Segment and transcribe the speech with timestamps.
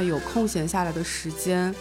[0.00, 1.74] 那有空闲下来的时间，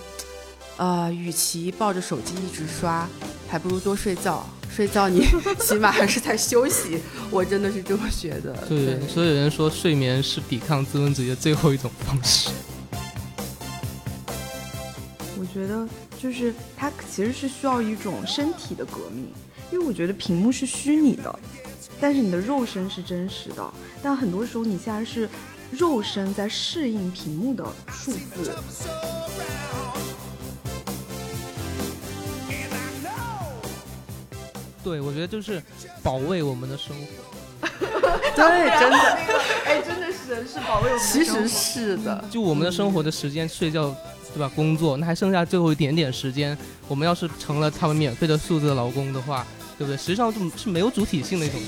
[0.75, 3.07] 呃，与其抱着手机一直刷，
[3.47, 4.45] 还不如多睡觉。
[4.69, 5.25] 睡觉你
[5.57, 6.99] 起码还是在休息，
[7.31, 8.53] 我真的是这么觉得。
[8.67, 12.49] 对，所以有人说睡眠是抵抗资本主义的最后一种方式。
[15.39, 15.87] 我觉得
[16.21, 19.29] 就是它其实是需要一种身体的革命，
[19.71, 21.39] 因为我觉得屏幕是虚拟的，
[22.01, 23.65] 但是你的肉身是真实的。
[24.03, 25.29] 但很多时候你现在是
[25.71, 28.53] 肉身在适应屏幕的数字。
[34.83, 35.61] 对，我觉得就是
[36.01, 37.67] 保卫我们的生活。
[38.35, 38.97] 对， 真的，
[39.65, 40.99] 哎，真的是是保卫我们。
[40.99, 43.93] 其实是的，就我们的生活的时间，睡觉，
[44.33, 44.49] 对吧？
[44.55, 46.57] 工作，那还剩下最后一点点时间，
[46.87, 49.45] 我们要是成了他们免费的数字劳工的话，
[49.77, 49.97] 对不对？
[49.97, 51.59] 实际上是没有主体性的一种。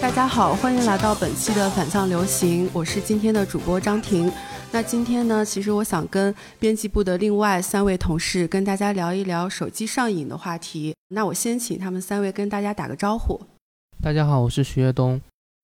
[0.00, 4.30] 大家好，欢迎来到本期的反向流行，我是今天的主播张婷。
[4.70, 10.94] 那今天呢，其实我想跟编辑部的另外三位同事跟大家聊一聊手机上瘾的话题。
[11.08, 13.40] 那我先请他们三位跟大家打个招呼。
[14.00, 15.20] 大家好，我是徐跃东。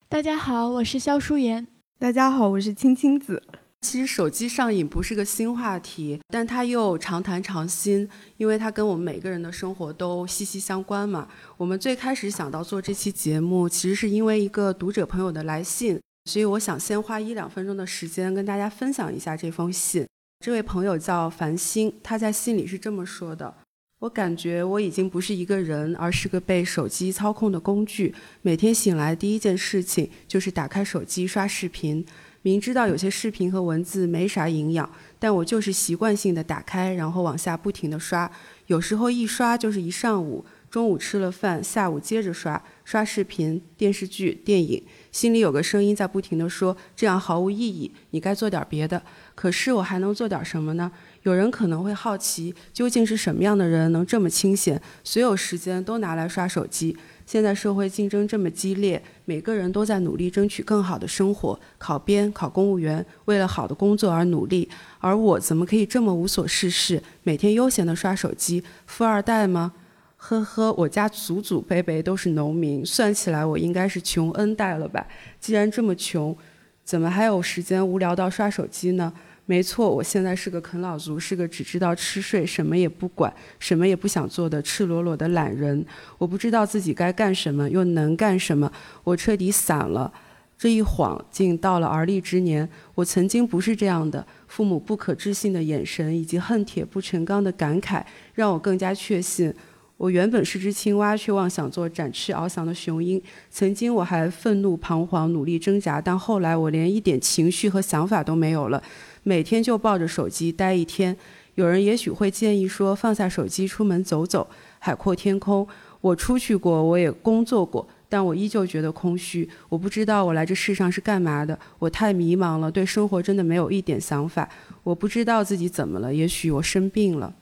[0.09, 1.69] 大家好，我是肖淑妍。
[2.01, 3.41] 大家好，我是青青子。
[3.85, 11.29] 其实手机上瘾不是个新话题，但它又常谈常新，因为它跟我们每个人的生活都息息相关嘛。
[11.59, 20.07] 我们最开始想到做这期节目，其实是因为一个读者朋友的来信，所以我想先花一两分钟的时间跟大家分享一下这封信。
[20.43, 23.55] 这位朋友叫繁星，他在信里是这么说的
[24.01, 28.15] ：“我感觉我已经不是一个人，而是个被手机操控的工具。
[28.41, 32.05] 每天醒来第一件事情就是打开手机刷视频。”
[32.45, 38.31] 明知道有些视频和文字没啥营养，但我就是习惯性的打开，然后往下不停的刷。
[38.67, 49.03] 有时候一刷就是一上午，中午吃了饭，下午接着刷，刷视频、电视剧、电影，心里有个声音在不停的说：这样毫无意义，你该做点别的。
[49.35, 50.93] 可是我还能做点什么呢？
[51.23, 56.95] 有人可能会好奇，究竟是什么样的人能这么清闲，所有时间都拿来刷手机？
[57.27, 64.69] 现在社会竞争这么激烈，每个人都在努力争取更好的生活，考编、考公务员，为了好的工作而努力。
[64.99, 68.63] 而我怎么可以这么无所事事，每天悠闲地刷手机？
[68.87, 69.73] 富二代吗？
[70.17, 75.07] 呵呵，我家祖祖辈辈都是农民，算起来我应该是穷恩代了吧？
[75.41, 76.37] 既然这么穷，
[76.85, 79.13] 怎么还有时间无聊到刷手机呢？
[79.47, 85.85] 没错，我现在是个啃老族，是个只知道吃睡，什么也不管，什么也不想做的赤裸裸的懒人。
[86.17, 88.73] 我不知道自己该干什么，又能干什么，
[89.03, 90.11] 我彻底散了。
[90.57, 92.67] 这一晃竟到了而立之年。
[92.95, 98.03] 我曾经不是这样的，父母不可置信的眼神以及恨铁不成钢的感慨，
[98.33, 99.53] 让我更加确信。
[99.97, 103.23] 我原本是只青蛙，却妄想做展翅翱翔的雄鹰。
[103.51, 108.83] 曾经我还愤怒彷徨，努力挣扎，但后来我连一点情绪和想法都没有了。
[109.23, 111.17] 每天就抱着手机待一天，
[111.55, 114.49] 有人也许会建议说放下手机出门走走，
[114.81, 115.67] 海阔天空。
[116.01, 119.49] 我出去过，我也工作过，但我依旧觉得空虚。
[119.71, 124.47] 我不知道我来这世上是干嘛的，我太迷茫了，对生活真的没有一点想法。
[124.83, 127.33] 我不知道自己怎么了，也许我生病了。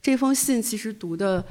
[0.00, 1.44] 这封信其实读的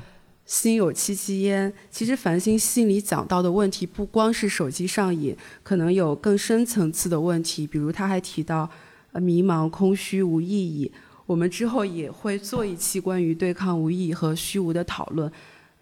[0.46, 1.74] 心有戚戚焉。
[1.90, 8.70] 其实繁星信里讲到的问题不光是手机上瘾，可能有更深层次的问题，比如他还提到。
[9.12, 10.92] 呃迷茫、空虚、无意义。
[11.26, 15.32] 我们之后也会做一期关于对抗无意义和虚无的讨论，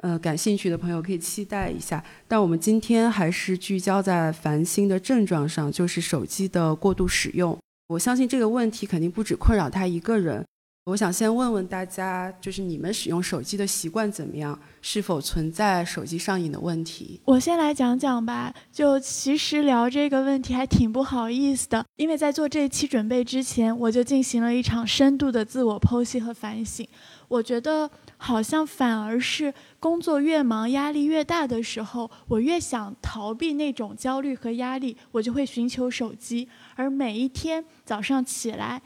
[0.01, 2.03] 呃，感兴趣的朋友可以期待一下。
[2.27, 7.57] 但我们今天还是聚焦在繁星的症状上，就是手机的过度使用。
[7.87, 10.45] 我相信这个问题肯定不止困扰他一个人。
[10.85, 14.59] 我想先问问大家，就是你们使用手机的习惯怎么样？
[14.81, 17.21] 是否存在手机上瘾的问题？
[17.23, 18.53] 我先来讲讲吧。
[18.69, 26.85] 就其实聊这个问题还挺不好意思的，因为在做这一期准备之前，我就进行了一场深度的自我剖析和反省。
[27.29, 36.49] 我觉得好像反而是工作越忙、压力越大的时候，我越想逃避那种焦虑和压力，我就会寻求手机。
[36.75, 38.81] 而每一天早上起来。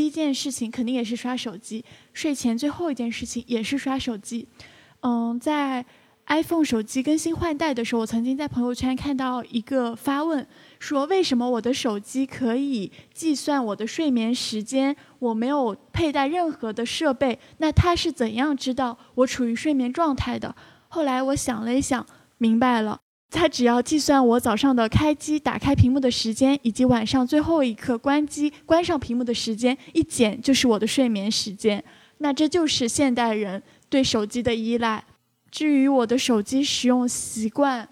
[0.00, 4.48] 第一件事情肯定也是刷手机，睡前最后一件事情也是刷手机。
[5.02, 5.84] 嗯，在
[6.28, 10.46] iPhone 手机更新换代的时候，我曾经在朋友圈看到一个发问，
[10.78, 20.56] 说为什么我的手机可以计算我的睡眠时间，我没有佩戴任何的设备，那它是怎样知道我处于睡眠状态的？
[20.88, 22.06] 后来我想了一想，
[22.38, 23.00] 明白了。
[23.30, 31.82] 它只要计算我早上的开机、打开屏幕的时间，以及晚上最后一刻关机、关上屏幕的时间，一减就是我的睡眠时间。
[32.18, 35.04] 那这就是现代人对手机的依赖。
[35.50, 37.88] 至于我的手机使用习惯，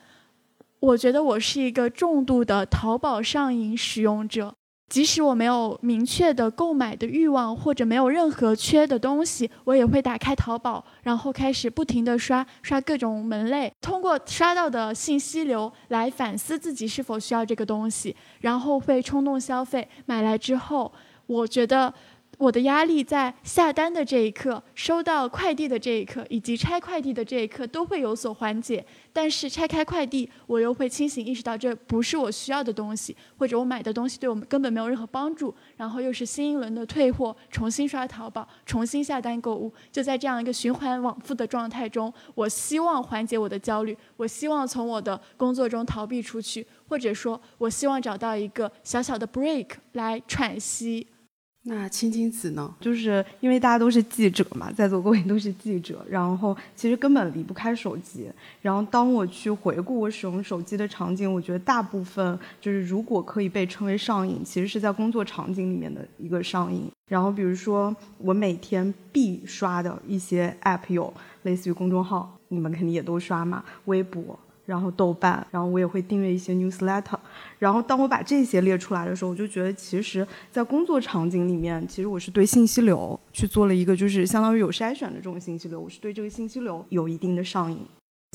[0.81, 4.55] 我觉得我是一个重度的淘宝上瘾使用者。
[4.89, 19.87] 即使我没有明确的购买的欲望，或者没有任何缺的东西，我也会打开淘宝，然后开始不停的刷刷各种门类，通过刷到的信息流来反思自己是否需要这个东西，然后会冲动消费。
[20.07, 20.93] 买来之后，
[21.27, 21.93] 我觉得。
[22.39, 51.05] 我的压力在下单的这一刻、收到快递的这一刻以及拆快递的这一刻都会有所缓解，但是拆开快递，我又会清醒意识到这不是我需要的东西，或者我买的东西对我们根本没有任何帮助，然后又是新一轮的退货，重新刷淘宝，重新下单购物，就在这样一个循环往复的状态中，我希望缓解我的焦虑，我希望从我的工作中逃避出去，或者说，我希望找到一个小小的 break 来喘息。
[51.69, 52.75] 那青青子呢？
[52.81, 58.27] 就是因为大家都是记者嘛，在座各位都是记者，然后其实根本离不开手机。
[58.63, 66.91] 然后当我去回顾我使用手机的场景，我觉得大部分就是如果可以被称为上瘾，其实是在工作场景里面的一个上瘾。
[67.07, 71.13] 然后比如说我每天必刷的一些 app 有
[71.43, 74.39] 类似于公众号，你们肯定也都刷嘛，微博。
[74.69, 77.17] 然后豆瓣，然后我也会订阅一些 newsletter，
[77.59, 87.79] 然后当我把这些列出来的时候，我就觉得其实，在工作场景里面，其实我是对信息流去做了一个，就是相当于有筛选的这种信息流，我是对这个信息流有一定的上瘾。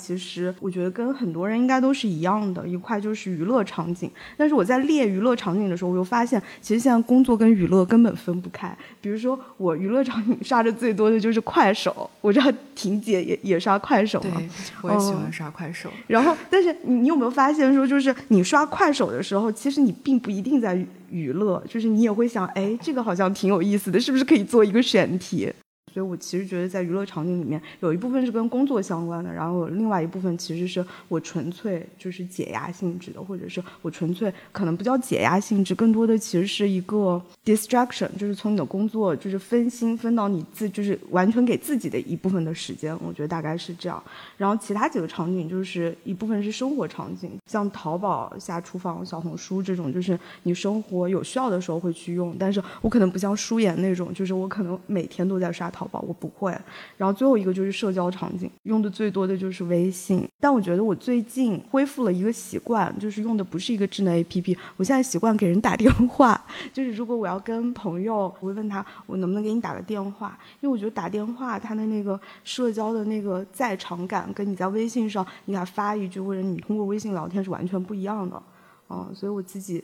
[0.02, 4.12] 其实我觉得跟很多人应该都是一样的，一块就是娱乐场景。
[4.36, 8.76] 但是我在列娱乐场景的时候，我又发现，其实现在工作跟娱乐根本分不开。
[9.00, 14.42] 比如说，我娱乐场景刷的最多的就是快手，我知道婷姐也也刷快手嘛。
[14.82, 15.90] 我也喜欢刷快手。
[16.08, 20.76] 然后，但是你你有没有发现说，就是你刷快手的时候，其实你并不一定在
[21.12, 25.50] 娱乐，就是你也会想，哎，这个好像挺有意思的，是不是可以做一个选题？
[25.94, 44.02] 所以我其实觉得，在娱乐场景里面，有一部分是跟工作相关的，然后另外一部分其实是我纯粹就是解压性质的，或者是我纯粹可能不叫解压性质，更多的其实是一个 distraction，就是从你的工作就是分心分到你自就是完全给自己的一部分的时间，我觉得大概是这样。
[44.36, 55.83] 然后其他几个场景就是一部分是生活场景，像淘宝、下厨房、小红书这种，就是你生活有需要的时候会去用，但是我可能不像舒言那种，就是我可能每天都在刷淘。
[55.84, 56.58] 淘宝我不会，
[56.96, 60.26] 然后最后一个就是社交场景，用的最多的就是微信。
[60.40, 66.42] 但我觉得我最近恢复了一个习惯，就是用的不是一个智能 APP，我现在习惯给人打电话。
[66.72, 78.42] 就是如果我要跟朋友，我会问他我能不能给你打个电话，因为我觉得打电话他的那个社交的那个在场感，跟你在微信上你给他发一句或者你通过微信聊天是完全不一样的。
[78.90, 79.84] 嗯，所以我自己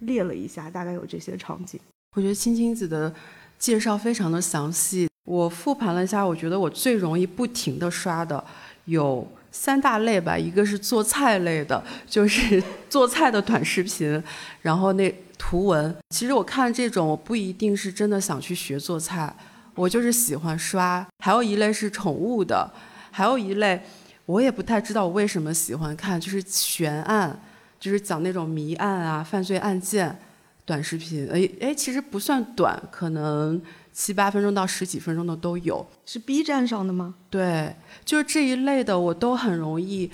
[0.00, 1.80] 列了一下，大概有这些场景。
[2.16, 3.12] 我觉得青青子的
[3.58, 5.09] 介绍非常的详细。
[5.30, 8.44] 我复盘了一下，我觉得我最容易不停的刷的
[8.86, 12.60] 有三大类吧，一个是做菜类的，就是
[12.90, 14.20] 做菜的短视频，
[14.62, 15.94] 然后那图文。
[16.08, 19.32] 其实我看这种，我不一定是真的想去学做菜，
[19.76, 21.06] 我就是喜欢刷。
[21.20, 22.68] 还有一类是宠物的，
[23.12, 23.80] 还有一类
[24.26, 27.40] 我也不太知道我为什么喜欢看，就是悬案，
[27.78, 30.18] 就是讲那种谜案啊、犯罪案件
[30.64, 31.28] 短视频。
[31.32, 33.62] 哎哎，其实不算短，可能。
[34.00, 37.16] 七八分钟到十几分钟的都有，是 B 站上的吗？
[37.28, 40.10] 对，就是这一类的，我都很容易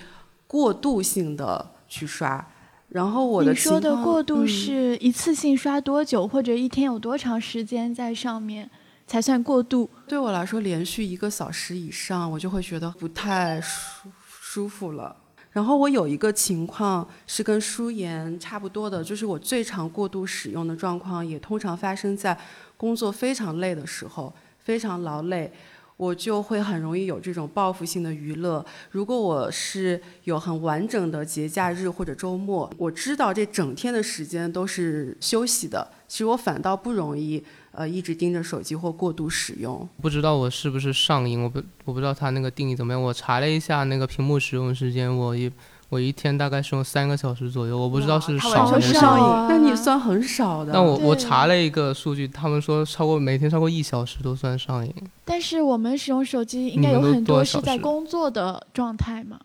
[0.48, 2.44] 过度性的去刷。
[2.88, 8.68] 然后我的你说的过度是一次性刷多久，或者一天有多长时间在上面
[9.06, 9.88] 才算过度？
[10.08, 15.14] 对我来说，连续一个小时以上，我就会觉得不太舒舒服了。
[15.52, 22.36] 然后我有一个情况是跟舒颜差不多的，就是我最常过度使用的状况，也通常发生在。
[22.76, 25.50] 工作非常累的时候，非常劳累，
[25.96, 28.64] 我就会很容易有这种报复性的娱乐。
[28.90, 37.42] 如果我是有很完整的节假日或者周末，我知道这整天的时间都是休息的，其实我反倒不容易
[37.72, 39.88] 呃一直盯着手机或过度使用。
[40.02, 41.42] 不知道我是不是上瘾？
[41.42, 43.00] 我不我不知道它那个定义怎么样。
[43.00, 45.50] 我查了一下那个屏幕使用时间，我一。
[45.88, 49.46] 我一天大概是用三个小时左右，我不知道是少还是少。
[49.48, 50.72] 那你算很少的。
[50.72, 54.92] 但我我查了一个数据，他们说超过每天超过一小时都算上瘾。
[55.24, 59.38] 但是我们使用手机应该有很多是在工作的状态嘛？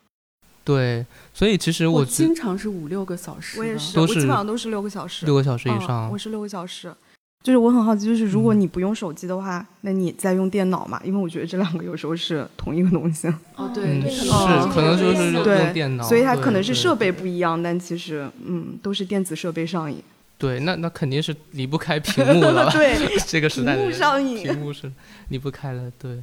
[0.63, 6.09] 对，所以其实我经常是五六个小时，我也是，我基本上都是六个小时，六个小时以上。
[6.11, 6.93] 我是六个小时。
[7.43, 11.01] 就是我很好奇，就是如果你不用手机的话，那你在用电脑嘛？
[11.03, 13.27] 因为我觉得这两个有时候是同一个东西。
[13.57, 14.29] 哦，对，是
[14.71, 20.01] 可能就是用电脑，所以它可能是设备不一样，但其实嗯，都是电子设备上瘾。
[20.37, 22.69] 对，那那肯定是离不开屏幕了。
[22.73, 22.95] 对，
[23.27, 24.91] 这个时代屏幕上瘾，屏幕是
[25.29, 25.91] 离不开了。
[25.99, 26.19] 对，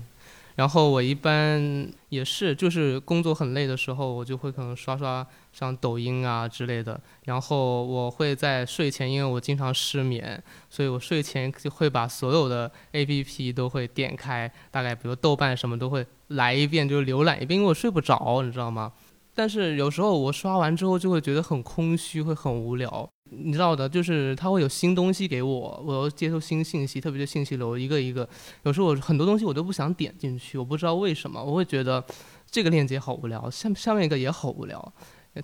[0.58, 7.00] 然后我一般也是，就是工作很累的时候，我就会可能刷刷像抖音啊之类的。
[7.26, 18.92] 然后我会在睡前，因为我经常失眠，所以我睡前就会把所有的 APP 都会点开，大概比如豆瓣什么都会来一遍，就浏览一遍，因为我睡不着，你知道吗？
[19.36, 23.08] 但是有时候我刷完之后就会觉得很空虚，会很无聊。
[23.30, 28.28] 你知道的，就是它会有新东西给我，我要接受新信息，特别是信息流一个一个。
[28.62, 32.04] 有时候我很多东西我都不想点进去，我不知道为什么，我会觉得
[32.50, 34.92] 这个链接好无聊，下下面一个也好无聊。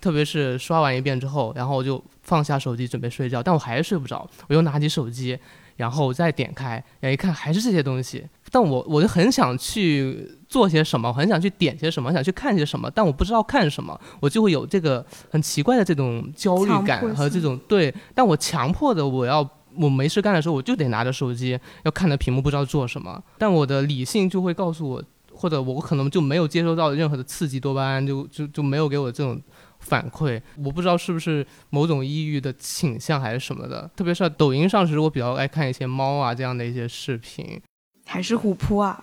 [0.01, 5.39] 特别是刷完一遍之后，然后我就放下手机准备睡觉，但我还是睡不着，我又拿起手机。
[5.77, 25.03] 然后再点开，然后一看还是这些东西，但我我就很想去做些什么，很想去点些什么，想去看些什么，但我不知道看什么，我就会有这个很奇怪的这种焦虑感和这种对，但我强迫的我要我没事干的时候，我就得拿着手机要看着屏幕不知道做什么，但我的理性就会告诉我，
[25.33, 29.41] 或者我可能就没有接收到任何的刺激，多巴胺就就就没有给我这种。
[29.85, 33.89] 反馈，我不知道是不是某种抑郁的倾向还是什么的。
[33.95, 37.61] 特别是抖音上，其实我比较爱看一些猫啊这样的一些视频，
[38.07, 39.03] 还是虎扑啊？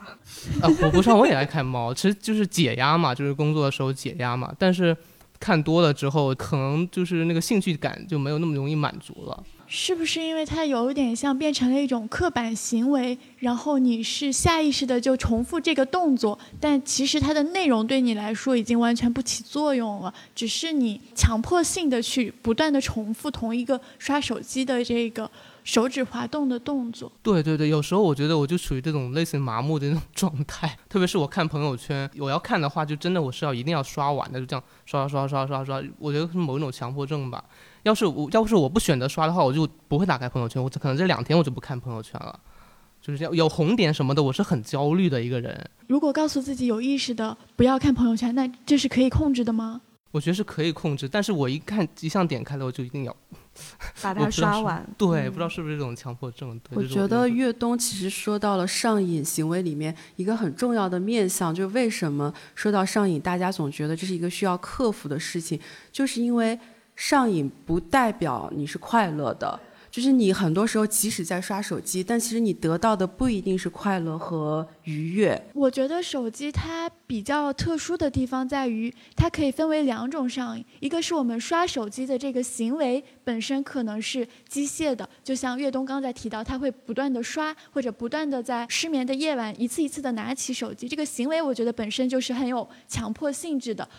[0.61, 4.53] 啊，虎扑上我也爱看猫，其实就是解压嘛，就是工作的时候解压嘛。
[4.57, 4.95] 但是
[5.39, 9.43] 看多了之后，可能就是那个兴趣感就没有那么容易满足了。
[9.73, 25.31] 是不是因为它有点像变成了一种刻板行为，然后你是下意识的就重复这个动作，但其实它的内容对你来说已经完全不起作用了，只是你强迫性的去不断的重复同一个刷手机的这个
[25.63, 27.09] 手指滑动的动作。
[27.23, 37.41] 对对对，有时候我觉得我就属于这种类似麻木的那种 状态，特别是我看朋友圈，我要看的话，就真的我是要一定要刷完的，就这样刷刷刷刷刷刷，我觉得是某一种强迫症吧。
[37.83, 40.61] 要是我要是我不选择刷的话，我就不会打开朋友圈。
[40.61, 42.39] 我可能这两天我就不看朋友圈了，
[43.01, 43.35] 就是这样。
[43.35, 45.69] 有红点什么的，我是很焦虑的一个人。
[45.87, 49.81] 如果告诉自己有意识的不要看朋友圈，那这是可以控制的吗？
[50.11, 53.15] 我觉得是可以控制，但是我一看一项点开了，我就一定要
[54.01, 54.85] 把 它刷完。
[54.97, 56.59] 对，不知道是不是这种强迫症。
[56.71, 65.59] 我觉得岳冬其实说到了上瘾行为里面一个很重要的面向，就是为什么说到上瘾，大家总觉得这是一个需要克服的事情，
[65.91, 66.59] 就是因为。
[66.95, 75.41] 上瘾不代表你是快乐的，就是你很多时候即使在刷手机，但其实你得到的不一定是快乐和愉悦。
[75.53, 93.89] 我觉得手机它比较特殊的地方在于，它可以分为两种上瘾，一个是我们刷手机的这个行为本身可能是机械的，就像岳东刚才提到，他会不断的刷或者不断的在失眠的夜晚一次一次的拿起手机，这个行为我觉得本身就是很有强迫性质的，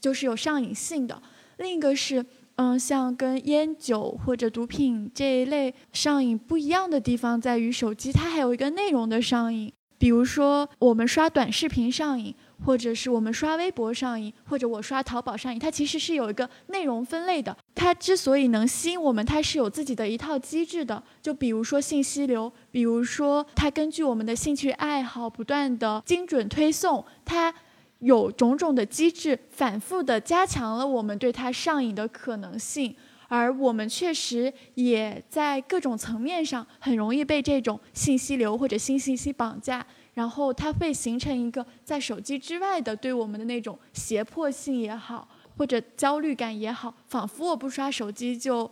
[0.00, 1.22] 就是有上瘾性的。
[1.62, 2.26] 另一个是，
[2.56, 9.72] 嗯，像跟烟酒或者毒品这一类上瘾不一样的地方在于，手机它还有一个内容的上瘾。
[9.96, 17.56] 比如说，我们刷短视频上瘾，或者是我们刷微博上瘾，或者我刷淘宝上瘾，它其实是有一个内容分类的。
[17.76, 21.00] 它之所以能吸引我们，它是有自己的一套机制的。
[21.22, 27.54] 就比如说信息流，比如说它根据我们的兴趣爱好不断的精准推送，它。
[28.02, 32.94] 有种种的机制，反复的加强了我们对它上瘾的可能性，
[33.28, 48.70] 而我们确实也在各种层面上很容易被这种信息流或者新信息绑架，然后它会形成一个在手机之外的对我们的那种胁迫性也好，或者焦虑感也好，仿佛我不刷手机就。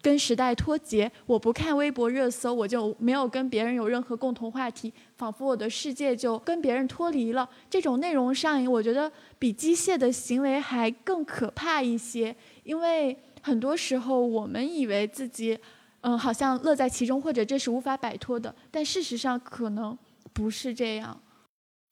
[0.00, 7.48] 跟时代脱节，我不看微博热搜，我就没有跟别人有任何共同话题，仿佛我的世界就跟别人脱离了。
[7.68, 15.58] 这种内容上瘾，我觉得比机械的行为还更可怕一些，因为很多时候我们以为自己，
[16.02, 19.96] 嗯，好像乐在其中，或者这是无法摆脱的，但事实上可能
[20.32, 21.20] 不是这样。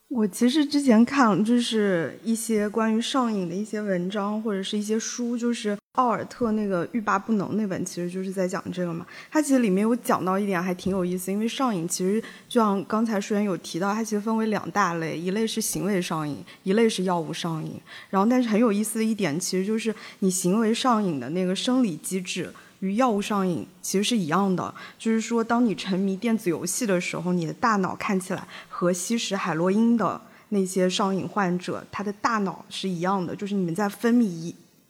[0.09, 9.05] 我其实之前看就是一些关于上瘾的一些文章，或者是一些书，就是奥尔特那个欲罢不能那本，其实就是在讲这个嘛。
[9.31, 17.81] 它其实里面有讲到一点还挺有意思，因为上瘾其实就像刚才舒言有提到，它其实分为两大类，一类是行为上瘾，一类是药物上瘾。
[18.11, 22.53] 然后但是很有意思的一点，其实就是你行为上瘾的那个生理机制。
[22.81, 34.25] 与药物上瘾其实是一样的，就是说，当你沉迷电子游戏的时候，你的大脑看起来和吸食海洛因的那些上瘾患者，他的大脑是一样的，就是你们在分泌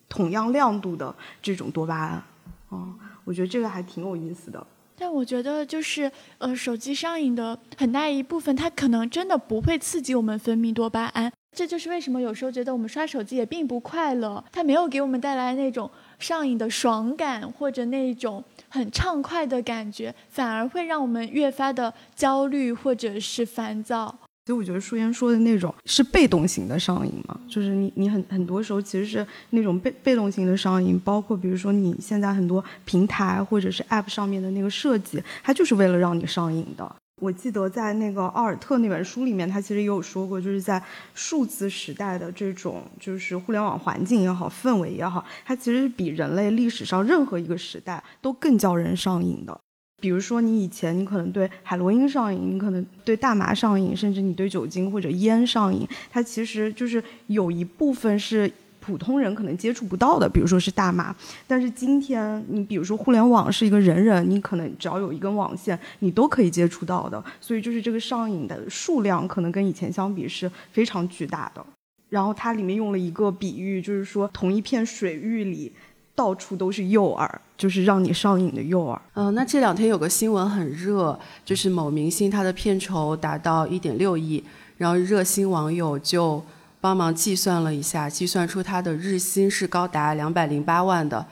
[0.09, 2.23] 同样亮度的这种多巴胺。
[2.69, 2.93] 哦，
[3.25, 4.67] 我觉得这个还挺有意思的。
[4.99, 11.31] 但我觉得，就是呃，手机上瘾的很大一部分，它可能真的不会刺激我们分泌多巴胺。
[11.55, 15.91] 这就是为什么有时候觉得我们刷手机也并不快乐，它没有给我们带来那种。
[16.19, 24.19] 上瘾的爽感或者那种很畅快的感觉，反而会让我们越发的焦虑或者是烦躁。
[24.47, 36.97] 所以我觉得舒言说的那种是被动型的上瘾嘛，就是你你很很多时候其实是那种被被动型的上瘾，包括比如说你现在很多平台或者是 App 上面的那个设计，它就是为了让你上瘾的。
[37.21, 40.81] 我记得在那个奥尔特那本书里面，他其实也有说过，就是在
[41.15, 49.61] 数字时代的这种就是互联网环境也好，氛围也好，它其实是比人类历史上任何一个时代都更叫人上瘾的。
[49.99, 61.17] 比如说，你以前你可能对海洛因上瘾，你可能对大麻上瘾，甚至你对酒精或者烟上瘾，它其实就是有一部分是普通人可能接触不到的，比如说是大麻。
[61.47, 67.25] 但是今天，你比如说互联网是一个人人，你可能只要有一根网线，你都可以接触到的。
[67.41, 71.65] 所以就是这个上瘾的数量可能跟以前相比是非常巨大的。
[72.11, 75.73] 然后它里面用了一个比喻，就是说同一片水域里。
[76.17, 78.99] 到处都是诱饵，就是让你上瘾的诱饵。
[79.15, 84.43] 嗯，那这两天有个新闻很热，就是某明星他的片酬达到一点六亿，
[84.79, 86.43] 然后热心网友就
[86.81, 91.25] 帮忙计算了一下，计算出他的日薪是高达两百零八万的。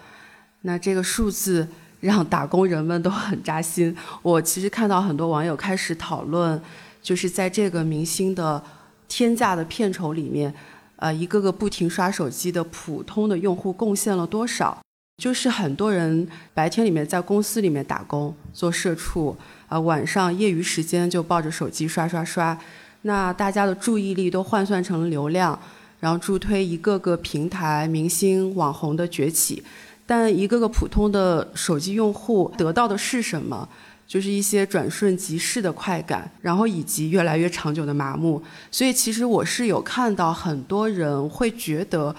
[0.60, 1.66] 那这个数字
[2.00, 3.96] 让打工人们都很扎心。
[4.20, 6.60] 我其实看到很多网友开始讨论，
[7.02, 8.62] 就是在这个明星的
[9.08, 10.54] 天价的片酬里面。
[11.04, 14.80] 呃，一个个不停刷手机的普通的用户贡献了多少？
[15.22, 19.36] 就是很多人白天里面在公司里面打工做社畜，
[19.68, 22.58] 啊，晚上业余时间就抱着手机刷刷刷。
[23.02, 25.60] 那大家的注意力都换算成了流量，
[26.00, 29.62] 然后助推一个个平台、明星、网红的崛起。
[30.06, 33.68] 但一个个普通的手机用户得到的是什么？
[34.06, 38.42] 就是一些转瞬即逝的快感，然后以及越来越长久的麻木。
[38.70, 42.14] 所以其实我是有看到很多人会觉得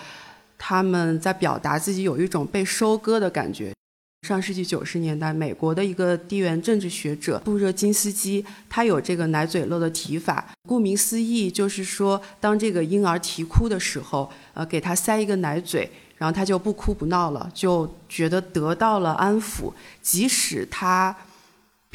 [0.57, 3.71] 他们在表达自己有一种被收割的感觉。
[4.27, 10.43] 上世纪九十年代，美国的一个地缘政治学者布热津斯基，他有这个“奶嘴乐”的提法。
[10.67, 21.15] 顾名思义，就是说当这个婴儿啼哭的时候，呃，给他塞一个奶嘴，然后他就不哭不闹了，就觉得得到了安抚，即使他。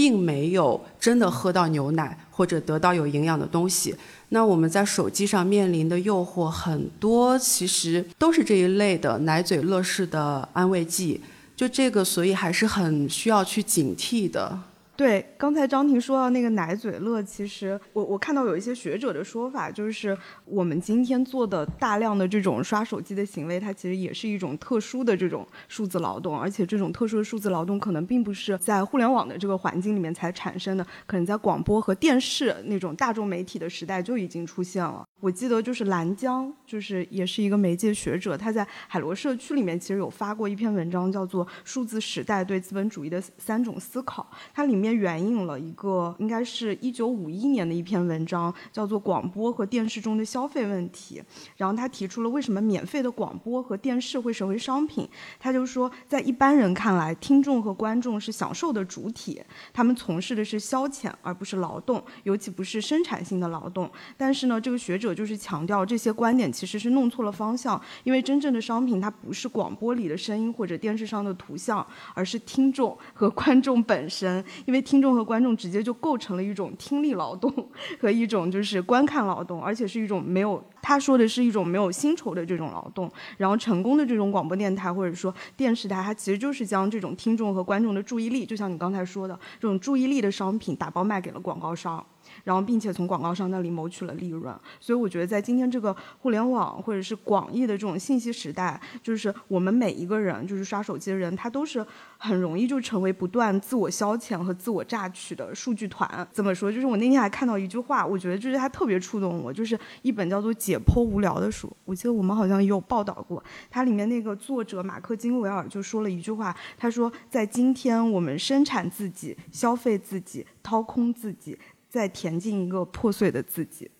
[0.00, 3.94] 并没有真的喝到牛奶或者得到有营养的东西。
[4.30, 11.20] 那我们在手机上面临的诱惑很多，其实都是这一类的奶嘴乐事的安慰剂。
[11.54, 14.58] 就这个，所以还是很需要去警惕的。
[15.00, 35.02] 对，刚才张婷说到那个奶嘴乐，其实我我看到有一些学者的说法，就是我们今天做的大量的这种刷手机的行为，它其实也是一种特殊的这种数字劳动，而且这种特殊的数字劳动可能并不是在互联网的这个环境里面才产生的，可能在广播和电视那种大众媒体的时代就已经出现了。
[35.20, 51.20] 我记得就是兰江，就是也是一个媒介学者，他在海螺社区里面其实有发过一篇文章，叫做《数字时代对资本主义的三种思考》，它里面援引了一个应该是一九五一年的一篇文章，叫做《广播和电视中的消费问题》，
[51.58, 55.06] 然后他提出了为什么免费的广播和电视会成为商品，
[55.38, 59.42] 他就说在一般人看来，听众和观众是享受的主体，
[59.74, 65.09] 他们从事的是消遣而不是劳动，尤其不是生产性的劳动，但是呢，这个学者。
[65.14, 74.44] 就是强调这些观点其实是弄错了方向，因为真正的商品它不是广播里的声音或者电视上的图像，而是听众和观众本身。
[74.66, 77.52] 因为听众和观众直接就构成了一种听力劳动
[78.00, 83.10] 和一种就是观看劳动，而且是一种没有他说的是一种没有薪酬的这种劳动。
[83.36, 92.04] 然后成功的这种广播电台或者说电视台，它其实就是将这种听众和观众的注意力，就像你刚才说的这种注意力的商品打包卖给了广告商。
[92.44, 101.84] 然后，并且从广告商那里谋取了利润，所以我觉得在今天这个互联网或者是广义的这种信息时代，就是我们每一个人，就是刷手机的人，他都是
[102.18, 106.26] 很容易就成为不断自我消遣和自我榨取的数据团。
[106.32, 106.70] 怎么说？
[106.72, 111.70] 就是我那天还看到一句话，我觉得就是它特别触动我，就是一本叫做《解剖无聊》的书。
[111.84, 121.58] 我记得我们好像也有报道过，它里面那个作者马克金维尔就说了一句话，他说：“在今天，我们生产自己，消费自己，掏空自己。”
[121.90, 123.90] 在填进一个破碎的自己，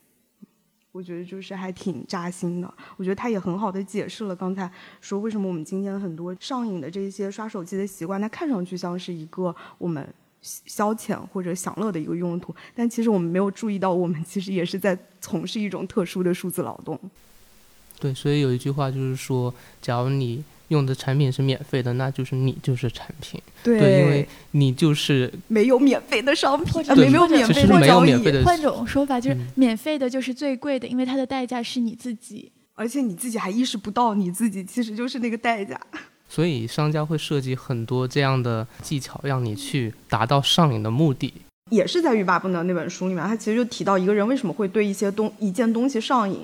[0.92, 2.72] 我觉得就是还挺扎心的。
[2.96, 10.06] 我觉得他也很好的解释了刚才说为什么我们今天很多上瘾的这些刷手机的习惯，它看上去像是一个我们
[10.40, 16.98] 消遣或者享乐的一个用途，但其实我们没有注意到，我们其实也是在从事一种特殊的数字劳动。
[17.98, 20.44] 对，所以有一句话就是说，假如你。
[20.70, 23.40] 用的产品是免费的，那就是你就是产品。
[23.62, 28.42] 对，因为你就是没有免费的商品，没有免费的交易。
[28.44, 35.78] 换种说法就是，免费的就是最贵的，因为它的代价是你自己，而且你自己还意识不到，你自己其实就是那个代价。
[36.28, 41.34] 所以商家会设计很多这样的技巧，让你去达到上瘾的目的。
[41.70, 46.40] 也是在欲罢不能那本书里面，他其实就提到一个人为什么会对一些东一件东西上瘾。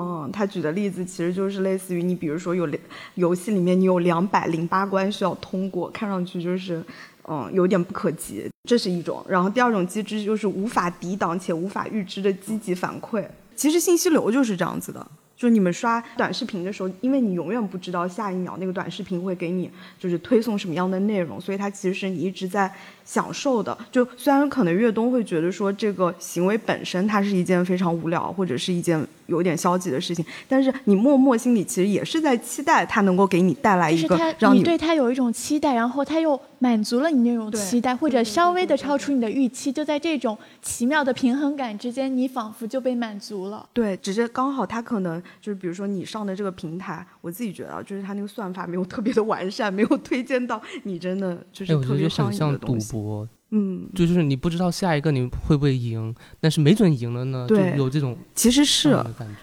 [0.00, 2.68] 嗯，他举的例子其实就是类似于你，比如说有
[3.16, 6.80] 游戏里面你有两百零八关需要通过，看上去就是
[7.24, 9.24] 嗯有点不可及，这是一种。
[9.28, 13.26] 然后第二种机制就是无法抵挡且无法预知的积极反馈。
[13.56, 15.04] 其实信息流就是这样子的。
[15.38, 22.68] 就你们刷短视频的时候，因为你永远不知道下一秒那个短视频会给你就是推送什么样的内容，所以它其实是你一直在
[23.04, 23.78] 享受的。
[23.92, 43.64] 就虽然可能越东会觉得说这个行为本身它是一件非常无聊或者是一件有点消极的事情，但是你默默心里其实也是在期待它能够给你带来一个让你对它有一种期待，然后它又满足了你那种期待，或者稍微的超出你的预期，就在这种奇妙的平衡感之间，你仿佛就被满足了。
[43.72, 45.22] 对，只是刚好它可能。
[45.40, 52.92] 就是比如说你上的这个平台，我自己觉得就是它那个算法没有特别的完善，没有推荐到你真的就是特别上瘾的东西。
[52.92, 58.96] 赌博，嗯，就是你不知道下一个你会不会赢，但是没准赢了呢，就，有这种其实是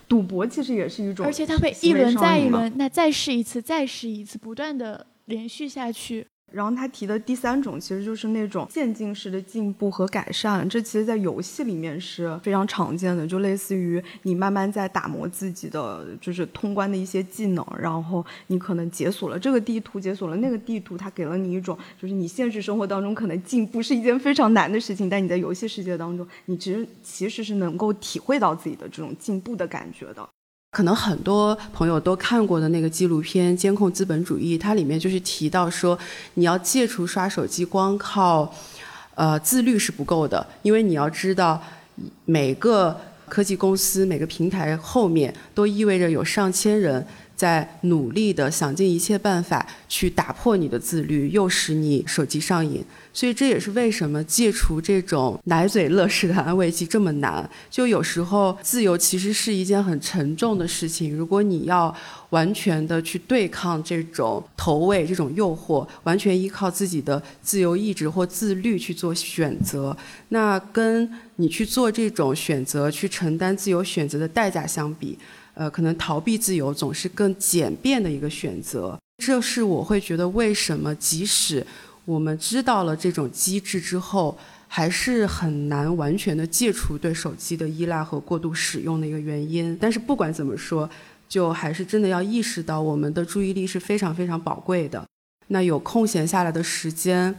[0.08, 6.28] 赌博，其实也是一种，而且它会一轮再一轮，那再试一次，再试一次，不断的连续下去。
[6.56, 10.68] 然后他提的第三种，其实就是那种渐进式的进步和改善。
[10.70, 17.65] 这其实，在游戏里面是非常常见的，就类似于你慢慢在打磨自己的，就是通关的一些技能。
[17.78, 30.26] 然后你可能解锁了这个地图，解锁了那个地图，它给了你一种，就是你现实生活当中可能进步是一件非常难的事情，但你在游戏世界当中，你其实其实是能够体会到自己的这种进步的感觉的。
[30.76, 35.98] 可能很多朋友都看过的那个纪录片《监控资本主义》，它里面就是提到说，
[36.34, 38.54] 你要戒除刷手机，光靠，
[39.16, 41.64] 呃，自律是不够的，因为你要知道，
[42.26, 47.08] 每个科技公司、每个平台后面都意味着有上千人。
[47.36, 57.48] 在努力的想尽一切办法去打破你的自律，诱使你手机上瘾，所以这也是为什么戒除这种奶嘴乐式的安慰剂这么难。
[57.69, 61.93] 就有时候自由其实是一件很沉重的事情，如果你要
[62.30, 69.95] 完全的去对抗这种投喂、这种诱惑，完全依靠自己的自由意志或自律去做选择，
[70.30, 75.17] 那跟你去做这种选择、去承担自由选择的代价相比。
[75.56, 78.98] 呃，可能逃避自由总是更简便的一个选择。
[79.24, 81.65] 这是我会觉得为什么即使
[82.04, 84.38] 我们知道了这种机制之后，
[84.68, 89.76] 还是很难完全的戒除对手机的依赖和过度使用的一个原因。
[89.80, 90.89] 但是不管怎么说，
[91.30, 95.04] 就还是真的要意识到我们的注意力是非常非常宝贵的。
[95.48, 97.34] 那有空闲下来的时间，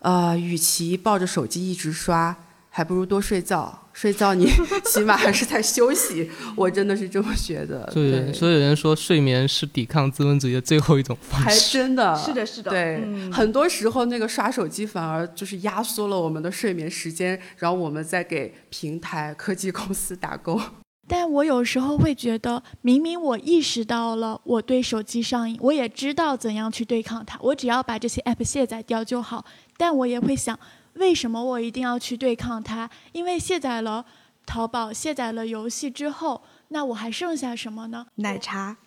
[0.00, 2.36] 呃，与其抱着手机一直刷。
[2.72, 4.48] 还不如多睡觉，睡觉你
[4.86, 6.30] 起码还是在休息。
[6.54, 7.90] 我真的是这么觉得。
[7.90, 11.44] 所以，所以有人说睡眠是抵抗资本主义的最后一种方式。
[11.46, 12.70] 还真的 是的，是的。
[12.70, 13.02] 对，
[13.32, 20.60] 很多时候那个刷手机反而就是压缩了我们的睡眠时间，然后我们再给平台、科技公司打工。
[21.08, 29.44] 但我有时候会觉得，明明我意识到了我对手机上瘾，我也知道怎样去对抗它，我只要把这些 app 卸载掉就好。
[29.76, 30.56] 但我也会想。
[30.94, 32.90] 为什么我一定要去对抗它？
[33.12, 34.04] 因为卸载了
[34.46, 38.06] 淘宝，卸载了游戏之后，那我还剩下什么呢？
[38.16, 38.76] 奶茶。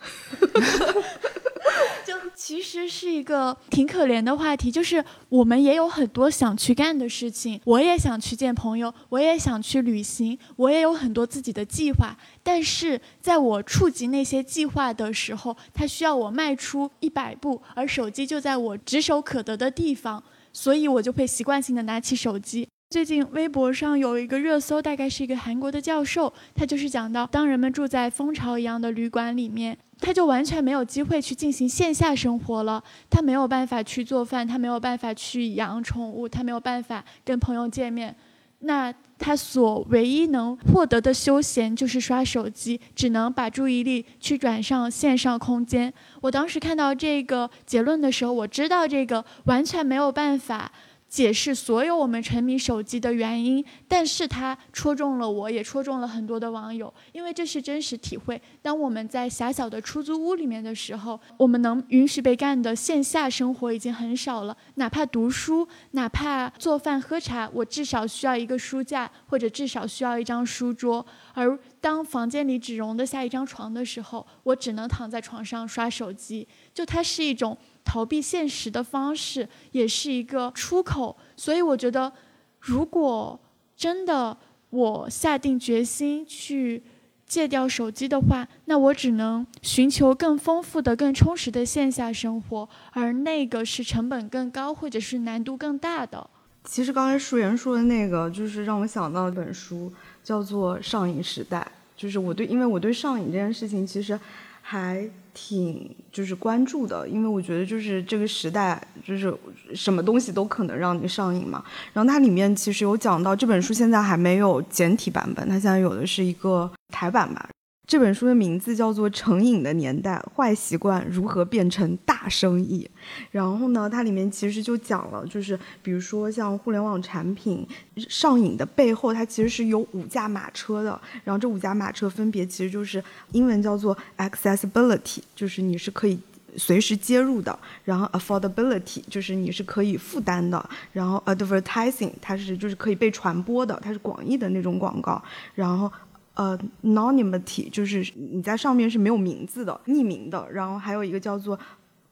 [2.06, 12.18] 就其实是一个挺可怜的话题，就是我们也有很多想去干的事情，我也想去见朋友，我也想去旅行，我也有很多自己的计划。
[12.44, 20.22] 但是在我触及那些计划的时候，它需要我迈出一百步，而手机就在我指手可得的地方。
[20.54, 22.68] 所以我就会习惯性的拿起手机。
[22.90, 32.84] 最近微博上有一个热搜，大概是一个韩国的教授，他就是讲到，当人们住在蜂巢一样的旅馆里面，他就完全没有机会去进行线下生活了。
[33.10, 38.16] 他没有办法去做饭，他没有办法去养宠物，他没有办法跟朋友见面。
[38.66, 45.94] 那他所唯一能获得的休闲就是刷手机，只能把注意力去转上线上空间。
[46.22, 50.72] 我当时看到这个结论的时候，我知道这个完全没有办法。
[51.14, 58.42] 解释所有我们沉迷手机的原因，但是它戳中了我，也戳中了很多的网友，因为这是真实体会。
[58.64, 64.58] 当我们在狭小的出租屋里面的时候，我们能允许被干的线下生活已经很少了。
[64.74, 71.06] 哪怕读书，哪怕做饭喝茶，我至少需要一个书架，或者至少需要一张书桌。
[71.36, 76.48] 而当房间里只容得下一张床的时候，我只能躺在床上刷手机。
[76.74, 77.58] 就它是一种。
[77.86, 82.14] 逃避现实的方式也是一个出口，所以我觉得，
[82.62, 83.38] 如果
[83.76, 84.38] 真的
[84.70, 86.82] 我下定决心去
[87.28, 96.30] 戒掉手机的话，那我只能寻求更丰富的、更充实的线下生活，而那个是成本更高或者是难度更大的。
[96.64, 99.92] 其实刚才舒言说的那个，就是让我想到一本书，
[100.24, 101.60] 叫做《上瘾时代》。
[101.96, 104.20] 就是我对，因为我对上瘾这件事情其实
[104.62, 109.34] 还挺就是关注的，因为我觉得就是这个时代，就是
[109.76, 111.64] 什么东西都可能让你上瘾嘛。
[111.94, 117.48] 然后它里面其实有讲到，这本书现在还没有简体版本，它现在有的是一个台版吧。
[117.86, 122.90] 这本书的名字叫做《成瘾的年代：坏习惯如何变成大生意》。
[123.30, 127.68] 然后呢，它里面其实就讲了，就是比如说像互联网产品
[127.98, 131.00] 上瘾的背后，它其实是有五驾马车的。
[131.26, 136.18] 然后这五驾马车分别其实就是英文叫做 accessibility，就是你是可以
[136.56, 137.52] 随时接入的；
[137.84, 140.58] 然后 affordability，就是你是可以负担的；
[140.94, 145.22] 然后 advertising，它是就是可以被传播的，它是广义的那种广告；
[145.54, 145.92] 然后
[146.36, 150.52] 呃，anonymity 就是你在上面是没有名字的，匿名的。
[150.52, 151.60] 然后还有一个叫做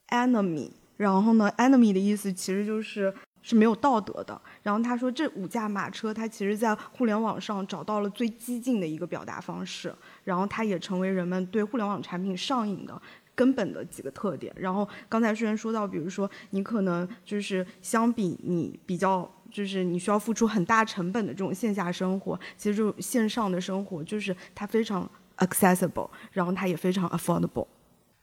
[0.10, 4.40] enemy，然后呢，enemy 的意思其实就是是没有道德的。
[4.62, 9.92] 然后他说这五驾马车，它其实在互联网上找到了最激进的一个表达方式，
[10.24, 13.02] 然后它也成为人们对互联网产品上瘾的
[13.34, 14.54] 根本的几个特点。
[14.56, 19.28] 然后刚才虽然说到，比如说你可能就是相比你比较。
[19.52, 27.68] 就是你需要付出很大成本的这种线下生活，其实这种线上的生活就是它非常 accessible，然后它也非常 affordable。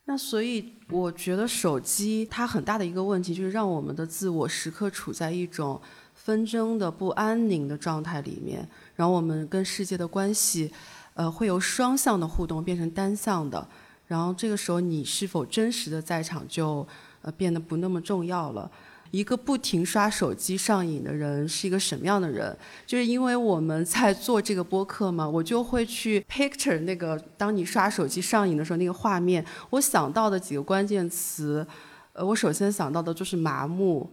[0.06, 5.78] 那所以我觉得手机它很大的一个问题就是让我们的自我时刻处在一种
[6.14, 10.72] 纷争的不安宁的状态里面，然后我们跟世界的关系，
[11.12, 13.68] 呃，会由双向的互动变成单向的，
[14.06, 16.86] 然后这个时候你是否真实的在场就
[17.20, 18.70] 呃变得不那么重要了。
[19.10, 22.56] 一个不停刷手机上瘾的人是一个什么样的人？
[22.86, 29.44] 就是因为我们在做这个播客嘛，我就会去 picture 那个当你刷手机上瘾的时候那个画面。
[29.70, 31.66] 我想到的几个关键词，
[32.12, 34.10] 呃，我首先想到的就是麻木，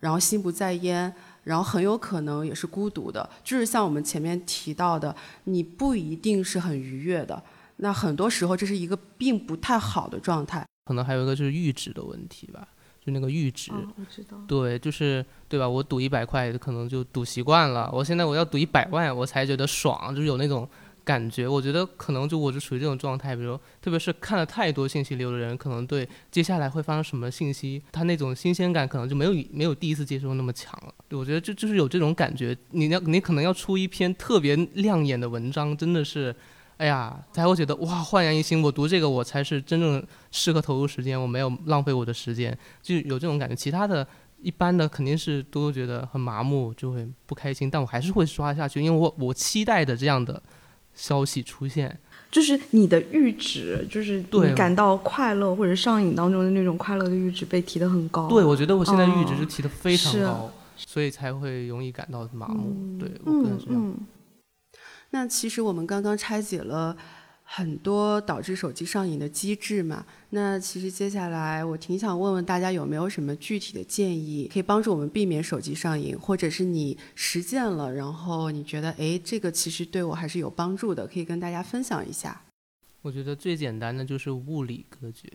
[0.00, 1.12] 然后心不在焉，
[1.44, 3.28] 然后很有可能也是孤独的。
[3.44, 7.42] 就是像我们前面提到的，你不一定是很愉悦的。
[7.76, 10.66] 那很多时候这是一个并不太好的状态。
[10.86, 12.66] 可能还有一个就是阈值的问题吧。
[13.08, 15.66] 就那个阈值，我知道，对，就是对吧？
[15.66, 17.88] 我赌一百块，可能就赌习惯了。
[17.90, 20.68] 我现在我要赌一百万，我才觉得爽，就是有那种
[21.04, 21.48] 感觉。
[21.48, 30.94] 我觉得可能就我就处于这种状态，比如特别是看了太多信息流的人，可能对接下来会发生什么信息，他那种新鲜感可能就没有没有第一次接触那么强了。
[31.16, 36.36] 我觉得就就是有这种感觉，你要你可能要出一篇特别亮眼的文章，真的是。
[36.78, 38.62] 哎呀，才会觉得哇，焕然一新！
[38.62, 43.54] 我读这个，我才是真正适合投入时间，我没有浪费我的时间，就有这种感觉。
[43.54, 44.06] 其他的
[44.40, 50.40] 一般的肯定是都觉得很麻木，就会不开心，但我还是会刷下去，因为我我期待的这样的
[50.94, 51.98] 消息出现。
[52.30, 58.28] 就是你的阈值，就是你感到快乐或者上瘾当中的那种快乐的阈值被提得很高。
[58.28, 62.98] 对，我觉得我现在阈值是提得非常高，所以才会容易感到麻木。
[63.00, 63.94] 对我个人是这样。
[65.10, 66.96] 那其实我们刚刚拆解了
[67.42, 70.04] 很多导致手机上瘾的机制嘛。
[70.30, 82.42] 那其实接下来我挺想问问大家有没有什么具体的建议，可以帮助我们避免手机上瘾，或者是你实践了，然后你觉得哎这个其实对我还是有帮助的，可以跟大家分享一下。
[83.00, 85.26] 我觉得最简单的就是物理隔绝，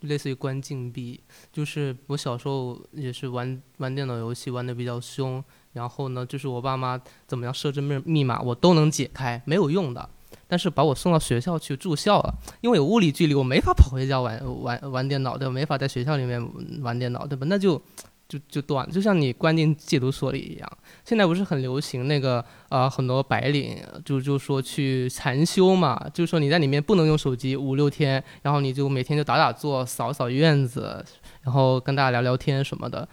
[0.00, 1.20] 类似于关禁闭。
[1.52, 5.44] 就是我小时候也是玩玩电脑游戏玩的比较凶。
[5.74, 10.08] 然后呢，就是我爸妈怎么样设置密密码，我都能解开，没有用的。
[10.46, 15.52] 但是把我送到学校去住校了，因为有物理距离，我没法跑回家玩玩玩电脑，对吧？
[15.52, 16.40] 没法在学校里面
[16.82, 17.46] 玩电脑，对吧？
[17.48, 17.80] 那就
[18.28, 20.78] 就就断，就像你关进戒毒所里一样。
[21.04, 31.04] 现在不是很流行那个啊，很多白领就就说去禅修嘛，就是说你在里面不能用手机五六天，然后你就每天就打打坐、扫扫院子，
[31.42, 33.08] 然后跟大家聊聊天什么的。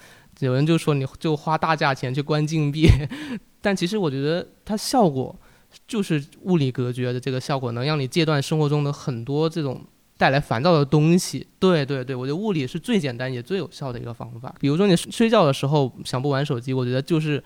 [0.46, 2.88] 有人就说你就花大价钱去关禁闭，
[3.62, 5.36] 但其实我觉得它效果
[5.88, 9.82] 就是物理隔绝的这个效果，能让你戒断生活中的很多这种
[10.18, 11.48] 带来烦躁的东西。
[11.60, 14.54] 对对对，我觉得物理是最简单也最有效的一个方法。
[14.60, 17.44] 比如说你睡觉的时候想不玩手机，我觉得就是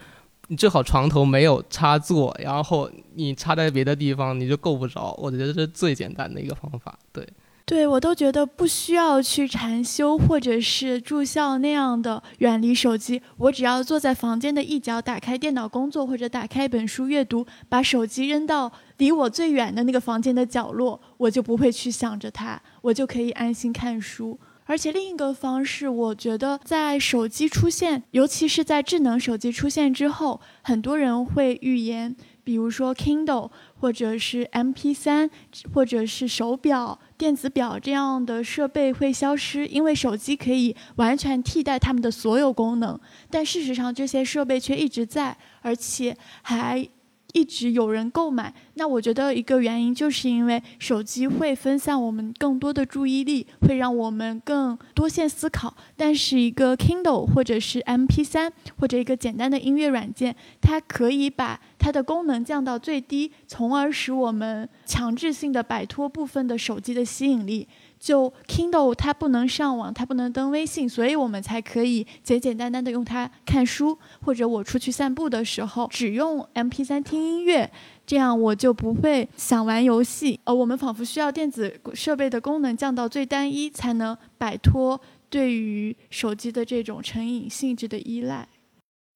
[0.47, 5.13] 你最好床头没有插座，然后你插在别的地方你就够不着。
[5.21, 6.97] 我觉得这是最简单的一个方法。
[7.11, 7.27] 对。
[7.67, 13.19] 对，我都觉得不需要去禅修或者是住校那样的远离手机。
[13.37, 24.39] 我只要坐在房间的一角，打开电脑工作或者打开一本书阅读，把手机扔到离我最远的那个房间的角落，我就不会去想着它，我就可以安心看书。
[24.67, 33.49] 而且另一个方式，我觉得在手机出现，尤其是在智能手机出现之后，很多人会预言，比如说 Kindle
[33.79, 35.31] 或者是 MP3
[35.73, 36.99] 或者是手表。
[37.17, 42.99] 电子表这样的设备会消失，因为手机可以完全替代它们的所有功能。
[43.29, 46.87] 但事实上，这些设备却一直在，而且还。
[47.35, 55.75] 一直有人购买，那我觉得一个原因就是因为手机会分散我们更多的注意力，会让我们更多线思考。
[55.97, 67.67] 但是一个 Kindle 或者是 MP3 或者一个简单的音乐软件，它可以把它的功能降到最低，从而使我们强制性的摆脱部分的手机的吸引力。
[68.05, 77.71] 就 Kindle 它不能上网，它不能登微信，所以我们才可以简简单单的用它看书，或者我出去散步的时候只用 MP3 听音乐，
[78.05, 80.39] 这样我就不会想玩游戏。
[80.43, 88.47] 呃，我们仿佛需要电子设备的功能降到最单一，才能摆脱对于手机的这种成瘾性质的依赖。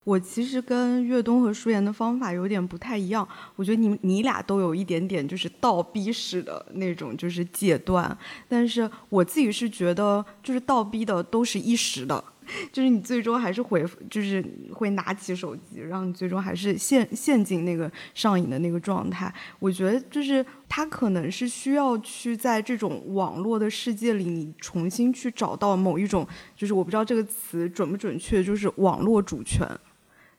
[0.05, 12.23] 我其实跟岳东和舒言的方法有点不太一样，我觉得你你俩都有一点点就是倒逼式的那种就是戒断，但是我自己是觉得就是倒逼的都是一时的，
[12.73, 19.31] 就是你最终还是会就是会拿起手机，让你最终还是陷陷进那个上瘾的那个状态。
[19.59, 29.69] 我觉得就是他可能是需要去在这种网络的世界里，你重新去找到某一种，就是我不知道这个词准不准确，就是网络主权。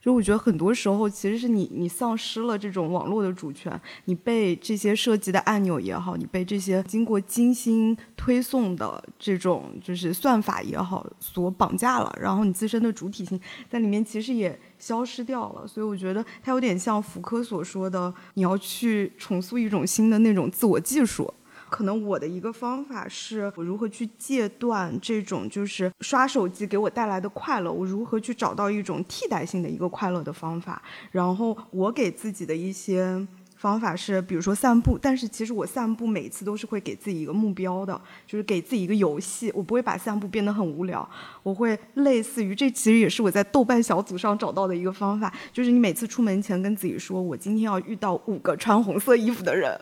[0.03, 15.67] 就我觉得很多时候，其实是你你丧失了这种网络的主权，你被这些设计的按钮也好，你被这些经过精心推送的这种就是算法也好所绑架了，然后你自身的主体性在里面其实也消失掉了。
[15.67, 21.33] 所以我觉得它有点像福柯所说的，你要去重塑一种新的那种自我技术。
[21.71, 30.83] 可能我的一个方法是我如何去戒断这种就是刷手机给我带来的快乐，我如何去找到一种替代性的一个快乐的方法。
[31.13, 41.09] 然后我给自己的一些方法是，比如说散步，但是其实我散步每次都是会给自己一个目标的，就是给自己一个游戏，我不会把散步变得很无聊，
[41.43, 49.79] 我会类似于这其实也是我在豆瓣小组上找到的一个方法，就是你每次出门前跟自己说，我今天要遇到五个穿红色衣服的人。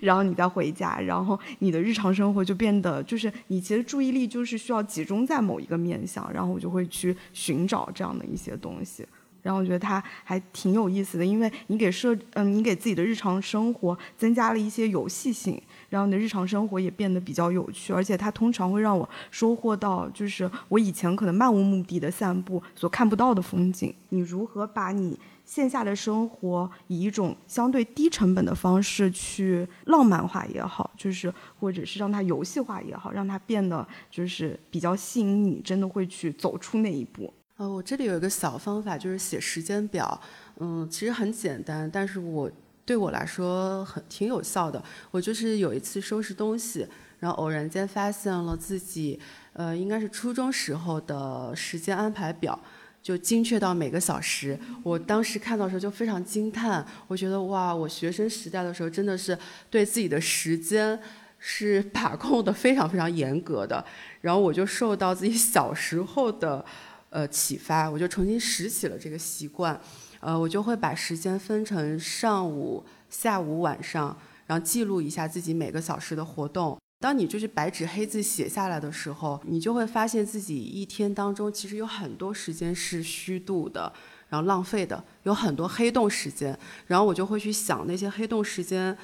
[0.00, 9.06] 然后你再回家，然后你的日常生活就变得就是你其实注意力就是需要集中在某一个面向，然后我就会去寻找这样的一些东西，
[9.42, 23.94] 然后我觉得它还挺有意思的，因为你给设嗯你给自己的日常生活增加了一些游戏性，然后你的日常生活也变得比较有趣，而且它通常会让我收获到就是我以前可能漫无目的的散步所看不到的风景。
[24.10, 25.18] 你如何把你？
[25.44, 37.32] 线下的生活以一种相对低成本的方式去浪漫化也好，就是或者是让它游戏化也好，让它变得就是比较吸引你，真的会去走出那一步。
[37.58, 40.18] 呃，我这里有一个小方法，就是写时间表。
[40.58, 42.50] 嗯，其实很简单，但是我
[42.84, 44.82] 对我来说很挺有效的。
[45.10, 46.86] 我就是有一次收拾东西，
[47.18, 49.20] 然后偶然间发现了自己，
[49.52, 52.58] 呃，应该是初中时候的时间安排表。
[53.02, 59.36] 就精确到每个小时，我当时看到的时候就非常惊叹，我觉得哇，我学生时代的时候真的是
[59.68, 60.98] 对自己的时间
[61.38, 63.84] 是把控的非常非常严格的，
[64.20, 66.64] 然后我就受到自己小时候的
[67.10, 69.78] 呃启发，我就重新拾起了这个习惯，
[70.20, 76.78] 呃，我就会把时间分成上午、下午、晚上，然后记录一下自己每个小时的活动。
[77.02, 83.92] 当你就是白纸黑字写下来的时候，你就会发现自己一天当中其实有很多时间是虚度的，
[84.28, 86.56] 然后浪费的，有很多黑洞时间。
[86.86, 88.96] 然后我就会去想那些黑洞时间，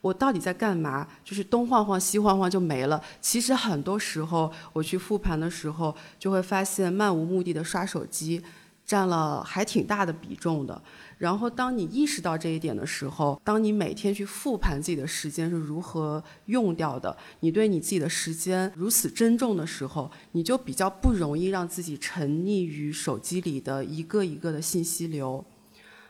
[0.00, 1.08] 我到底在干嘛？
[1.24, 3.02] 就是东晃晃西晃晃就没了。
[3.20, 8.40] 其实很多时候我去复盘的时候，就会发现漫无目的的刷手机，
[8.90, 10.82] 占了还挺大的比重的。
[11.16, 25.44] 然后，当你意识到这一点的时候，当你每天去复盘自己的时间是如何用掉的，你对你自己的时间如此珍重的时候，你就比较不容易让自己沉溺于手机里的一个一个的信息流。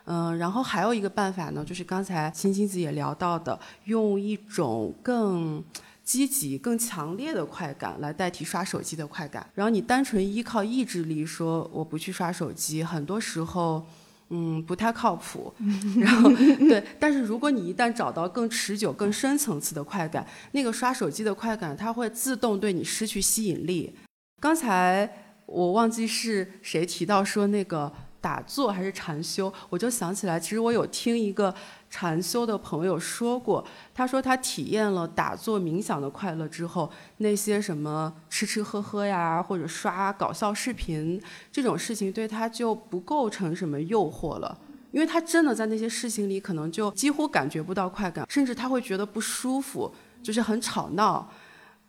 [0.06, 5.62] 嗯，然后还有一个办法呢，就是刚才青青子也聊到的，用一种更
[6.10, 9.48] 积极、更强烈的快感来代替刷手机的快感。
[9.54, 13.86] 然后你单纯依靠意志力说我不去刷手机，很多时候。
[14.32, 15.52] 嗯，不太靠谱。
[15.96, 16.30] 然后，
[16.70, 23.92] 对，但是如果你一旦找到更持久、更深层次的快感，那个刷手机的快感，它会自动对你失去吸引力。
[24.40, 25.08] 刚才
[25.46, 27.92] 我忘记是谁提到说那个。
[28.20, 31.54] 打坐还是禅修，我就想起来，其实我有听一个
[31.88, 33.64] 禅修的朋友说过，
[33.94, 44.58] 他说他体验了打坐冥想的快乐之后，那些什么吃吃喝喝呀，或者刷搞笑视频这种事情，对他就不构成什么诱惑了，
[44.92, 49.92] 因为他真的在那些事情里可能就几乎感觉不到快感，甚至他会觉得不舒服，
[50.22, 51.30] 就是很吵闹。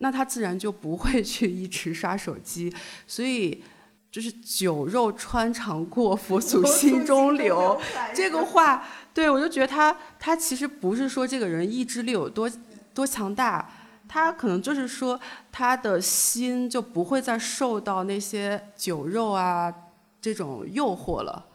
[0.04, 2.74] 那他自然就不会去一直刷手机。
[3.06, 3.64] 所以，
[4.12, 7.80] 就是酒肉穿肠过，佛祖心中留
[8.14, 8.84] 这个话，
[9.14, 12.52] 对我就觉得他他其实不是说这个人意志力有多
[12.94, 13.70] 多强大，
[14.10, 15.18] 他可能就是说
[15.50, 19.74] 他的心就不会再受到那些酒肉啊
[20.20, 21.46] 这种诱惑了。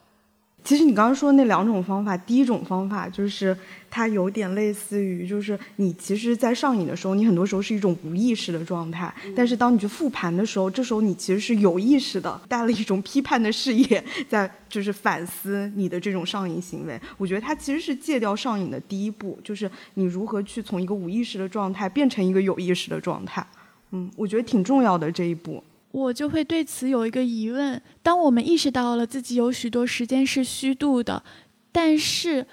[0.67, 3.57] 其实你刚刚说那两种方法，第一种方法就是
[3.89, 17.01] 它有点类似于，就是你其实，在上瘾的时候，你很多时候是一种无意识的状态，但是当你去复盘的时候，这时候你其实是有意识的，带了一种批判的视野，在就是反思你的这种上瘾行为。
[17.17, 23.47] 我觉得它其实是戒掉上瘾的第一步，就是你如何去从一个无意识的状态变成一个有意识的状态。
[23.93, 25.62] 嗯，我觉得挺重要的这一步。
[25.97, 31.22] 我就会对此有一个疑问：当我们意识到了自己有许多时间是虚度的，
[31.72, 32.47] 但是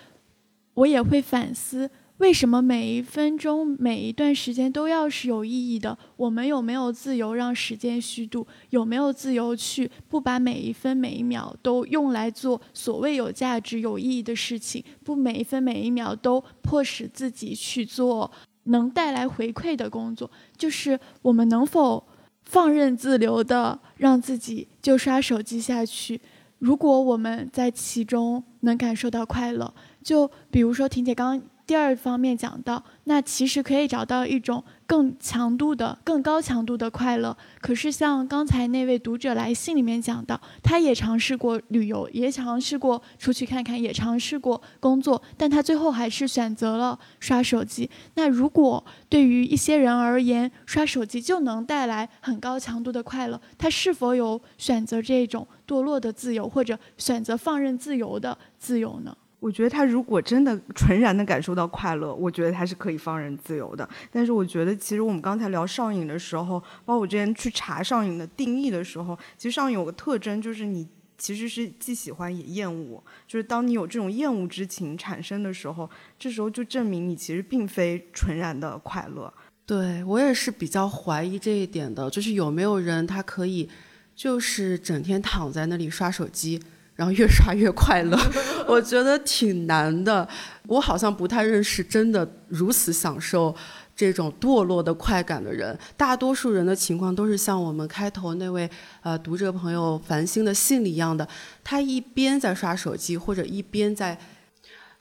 [0.76, 5.98] 我也会反思，为什么每一分钟、每一段时间都要是有意义的？
[6.16, 8.48] 我们有没有自由让时间虚度？
[8.70, 14.82] 有没有自由去不把每一分每一秒都用来做所谓有价值、有意义的事情？
[15.04, 18.32] 不每一分每一秒都迫使自己去做
[18.64, 20.32] 能带来回馈的工作？
[20.56, 22.08] 就是我们能否？
[22.54, 26.22] 放任自流的让自己就刷手机下去，
[26.60, 29.74] 如果我们在其中能感受到快乐，
[30.04, 34.64] 就比如说婷姐刚第二方面讲到，那其实可以找到一种。
[34.94, 37.36] 更强度的、更高强度的快乐。
[37.60, 47.90] 可是像刚才那位读者来信里面讲到，他也尝试过旅游，也尝试过出去看看，也尝试过工作，但他最后还是选择了刷手机。
[48.14, 59.18] 那如果对于一些人而言，刷手机就能带来很高强度的快乐，他是否有选择这种堕落的自由，或者选择放任自由的自由呢？
[59.44, 63.88] 我觉得他如果真的 纯然的感受到快乐，我觉得他是可以放任自由的。
[64.10, 70.88] 但是我觉得，其实我们刚才聊上瘾的时候，包括我之前去查上瘾的定义的时候，其实上瘾有个特征，就是你
[71.18, 73.04] 其实是既喜欢也厌恶。
[73.28, 79.34] 就是当你有这种厌恶之情产生的时候，这时候就证明你其实并非纯然的快乐。
[79.66, 83.70] 对我也是比较怀疑这一点的，就是有没有人他可以
[84.16, 86.62] 就是整天躺在那里刷手机。
[87.04, 88.18] 然后越刷越快乐，
[88.66, 90.26] 我觉得挺难的。
[90.68, 93.54] 我好像不太认识真的如此享受
[93.94, 95.78] 这种堕落的快感的人。
[95.98, 98.70] 大多数人的情况都是像我们开头那位
[99.02, 101.28] 呃读者朋友繁星的信里一样的，
[101.62, 104.18] 他一边在刷手机，或者一边在。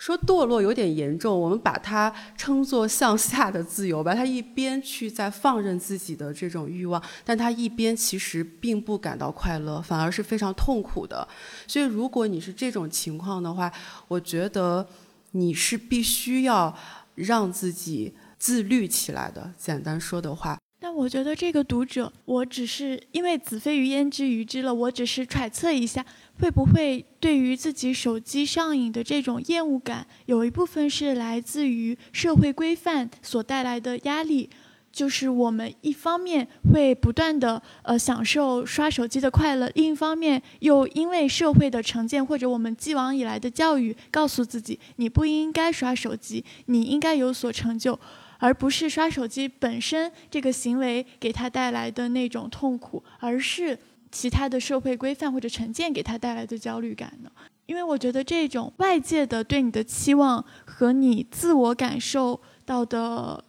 [0.03, 4.13] 说堕落有点严重，我们把它称作向下的自由吧。
[4.13, 11.29] 他一边去在放任自己的这种欲望，但他一边其实并不感到快乐，反而是非常痛苦的。
[11.69, 13.73] 所以，如果你是这种情况的话，
[14.09, 14.85] 我觉得
[15.31, 16.77] 你是必须要
[17.15, 19.53] 让自己自律起来的。
[19.57, 20.62] 简单说的话。
[20.95, 26.05] 我觉得这个读者，我只是因为子非鱼焉知鱼之乐，我只是揣测一下，
[26.39, 34.51] 会不会对于自己手机上瘾的这种厌恶感，有一部分是来自于社会规范所带来的压力，
[34.93, 47.99] 就是我们一方面会不断的呃享受刷手机的快乐，另一方面又因为社会的成见或者我们既往以来的教育，告诉自己你不应该刷手机，你应该有所成就。
[48.43, 53.79] 而不是刷手机本身这个行为给他带来的那种痛苦，而是
[54.11, 57.31] 其他的社会规范或者成见给他带来的焦虑感呢？
[57.67, 63.45] 因为我觉得这种外界的对你的期望和你自我感受到的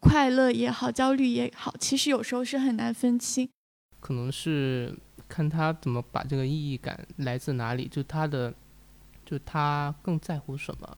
[0.00, 3.46] 快乐也好、焦虑也好，其实有时候是很难分清。
[4.00, 8.54] 可能是看他怎么把这个意义感来自哪里，就他的，
[9.26, 10.96] 就他更在乎什么。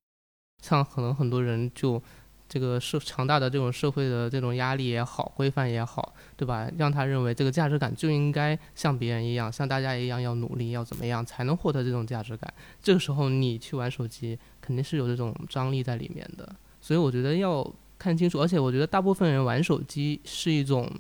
[0.62, 2.01] 像可能很多人就。
[2.51, 6.68] 这个社强大的这种社会的这种压力也好，规范也好，对吧？
[6.76, 12.53] 让他认为这个价值感就应该像别人一样，像大家一样要努力，要怎么样才能获得这种价值感？
[12.82, 16.53] 这个时候你去玩手机，肯定是有这种张力在里面的。
[16.80, 17.64] 所以我觉得要
[17.96, 20.90] 看清楚，而且我觉得大部分人玩手机是一种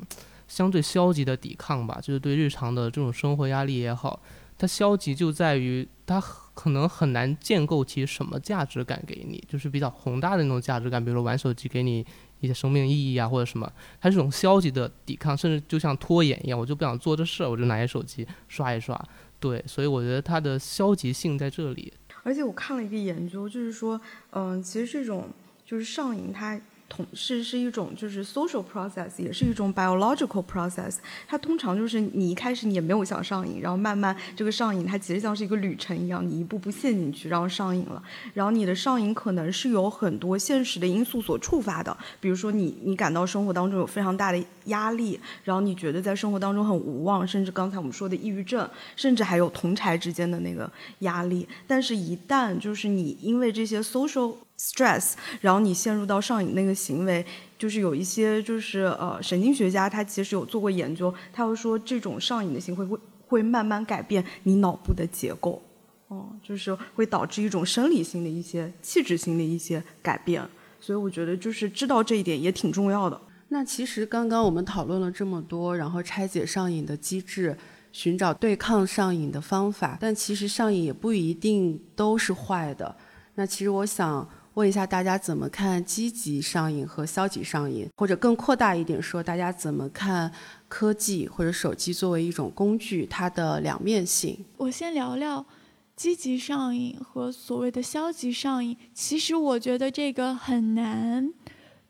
[0.46, 4.22] 相对消极的抵抗吧，就是对日常的这种生活压力也好，
[4.56, 6.22] 它消极就在于它。
[6.60, 12.04] 可能很难建构起什么价值感给你，就是比较宏大的那种价值感，比如说玩手机给你
[12.40, 19.02] 一些生命意义啊，或者什么，它是种消极的抵抗，甚至就像拖延一样，我就不想做这事，我就拿起手机刷一刷。
[19.38, 21.90] 对，所以我觉得它的消极性在这里。
[22.24, 23.98] 而且我看了一个研究，就是说，
[24.32, 25.30] 嗯，其实这种
[25.64, 26.60] 就是上瘾，它
[26.90, 30.96] 同是是一种就是 social process，也是一种 biological process。
[31.26, 38.02] 它通常就是你一开始你也没有想上瘾，然后慢慢这个上瘾它其实像是一个旅程一样，你一步步陷进去，然后上瘾了。
[38.34, 50.70] 然后你的上瘾可能是有很多现实的因素所触发的，比如说你你感到生活当中有非常大的压力，然后你觉得在生活当中很无望，甚至刚才我们说的抑郁症，甚至还有同柴之间的那个
[51.00, 51.46] 压力。
[51.68, 57.24] 但是，一旦就是你因为这些 social stress，然后你陷入到上瘾那个行为，
[57.58, 65.62] 就是有一些就是呃神经学家他其实有做过研究，他会说这种上瘾的行为会会慢慢改变你脑部的结构，
[66.08, 70.46] 哦，就是会导致一种生理性的一些气质性的一些改变，
[70.78, 73.18] 所以我觉得就是知道这一点也挺重要的。
[73.48, 77.56] 那其实刚刚我们讨论了这么多，然后拆解上瘾的机制，
[77.92, 82.94] 寻找对抗上瘾的方法，但其实上瘾也不一定都是坏的。
[83.36, 84.28] 那其实我想。
[84.54, 90.30] 问一下大家怎么看积极上瘾和消极上瘾，或者更扩大一点说，大家怎么看
[90.66, 94.44] 科技或者手机作为一种工具它的两面性？
[94.56, 95.46] 我先聊聊
[95.94, 98.76] 积极上瘾和所谓的消极上瘾。
[98.92, 101.32] 其实我觉得这个很难，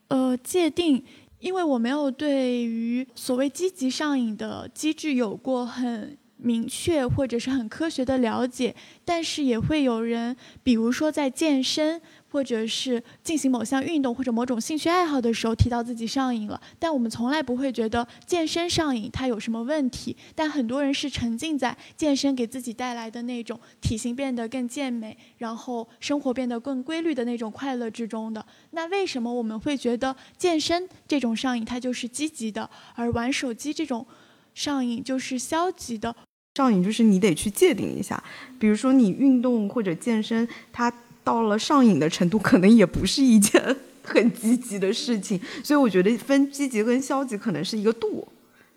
[0.09, 1.03] 呃，界定，
[1.39, 8.75] 因为我没有对于所谓积极上瘾的机制有过很明确或者是很科学的了解。
[9.03, 11.99] 但是也会有人，比如说在健身。
[12.31, 20.15] 或者是进行某项运动或者某种兴趣爱好的时候提到自己上瘾了，但我们从来不会觉得健身上瘾它有什么问题。
[20.33, 28.45] 但很多人是沉浸在健身给自己带来的那种体型变得更健美，然后生活变得更规律的那种快乐之中的。
[28.71, 34.07] 那为什么我们会觉得健身这种上瘾它就是积极的，而玩手机这种
[34.53, 36.15] 上瘾就是消极的？
[36.55, 38.23] 上瘾就是你得去界定一下，
[38.57, 40.91] 比如说你运动或者健身，它。
[41.23, 48.27] 到了上瘾的程度，可能也不是一件很积极的事情，所以我觉得分积极跟消极可能是一个度，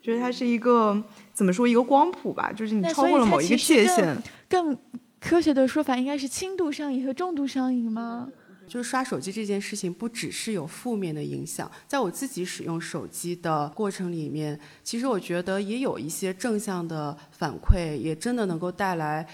[0.03, 4.16] 觉得它是一个怎么说一个光谱吧，就是你超过了某一个界限。
[4.49, 4.76] 更
[5.18, 8.28] 科学的说法应该是轻度上瘾和重度上瘾吗？
[8.66, 19.26] 就是刷手机这件事情不只是有负面的影响，在我自己使用手机的过程里面，其实我觉得也有一些正向的反馈，也真的能够带来。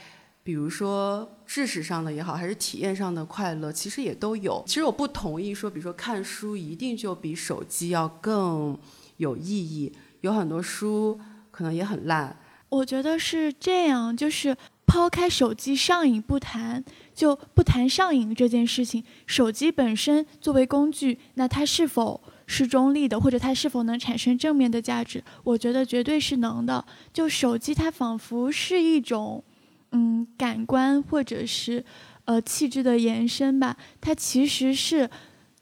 [0.42, 4.64] 比如说知识上的也好，还是体验上的快乐，其实也都有。
[4.66, 8.76] 其实我不同意说，比如说看书一定就比手机要更
[9.18, 9.92] 有意义。
[10.22, 11.20] 有很多书
[11.50, 12.36] 可能也很烂。
[12.70, 16.82] 我觉得是这样，就是抛开手机上瘾不谈，
[17.14, 19.04] 就不谈上瘾这件事情。
[19.26, 25.22] 手机本身作为工具，那它是否是中立的，或者它是否能产生正面的价值？
[25.44, 26.84] 我觉得绝对是能的。
[27.12, 29.44] 就手机，它仿佛是一种。
[29.92, 31.84] 嗯，感官或者是
[32.24, 35.10] 呃气质的延伸吧，它其实是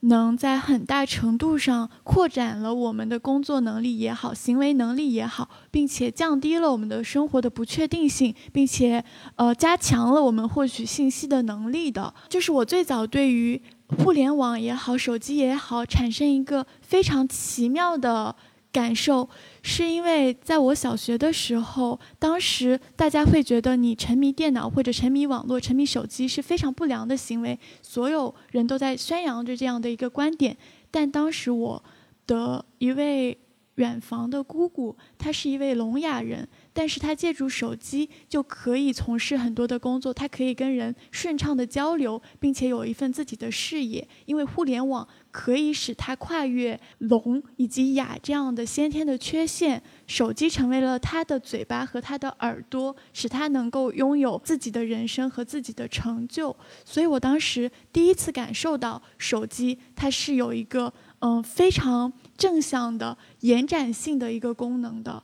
[0.01, 9.05] 能在很大程度上扩展了我们的工作能力也好，行为能力也好，并且降低了我们的生活的不确定性，并且
[9.35, 12.14] 呃加强了我们获取信息的能力的。
[12.29, 13.61] 就是我最早对于
[13.99, 18.37] 互联网也好，手机也好，产生一个非常奇妙的
[18.79, 19.29] 感受。
[19.62, 30.57] 是因为在我小学的时候，当时大家会觉得你沉迷电脑或者沉迷网络、沉迷手机是非常不良的行为，所有人都在宣扬着这样的一个观点。
[30.93, 31.83] 但当时我
[32.26, 33.37] 的一位
[33.74, 36.49] 远房的姑姑，她是一位聋哑人。
[36.72, 44.07] 但是她借助手机就可以从事很多的工作，她可以跟人顺畅的交流，并且有一份自己的事业。
[44.26, 56.55] 因为互联网可以使他跨越聋以及哑这样的先天的缺陷，手机成为了他的嘴巴和他的耳朵，使他能够拥有自己的人生和自己的成就。
[56.85, 65.22] 所以我当时第一次感受到手机它是有一个嗯非常正向的延展性的一个功能的。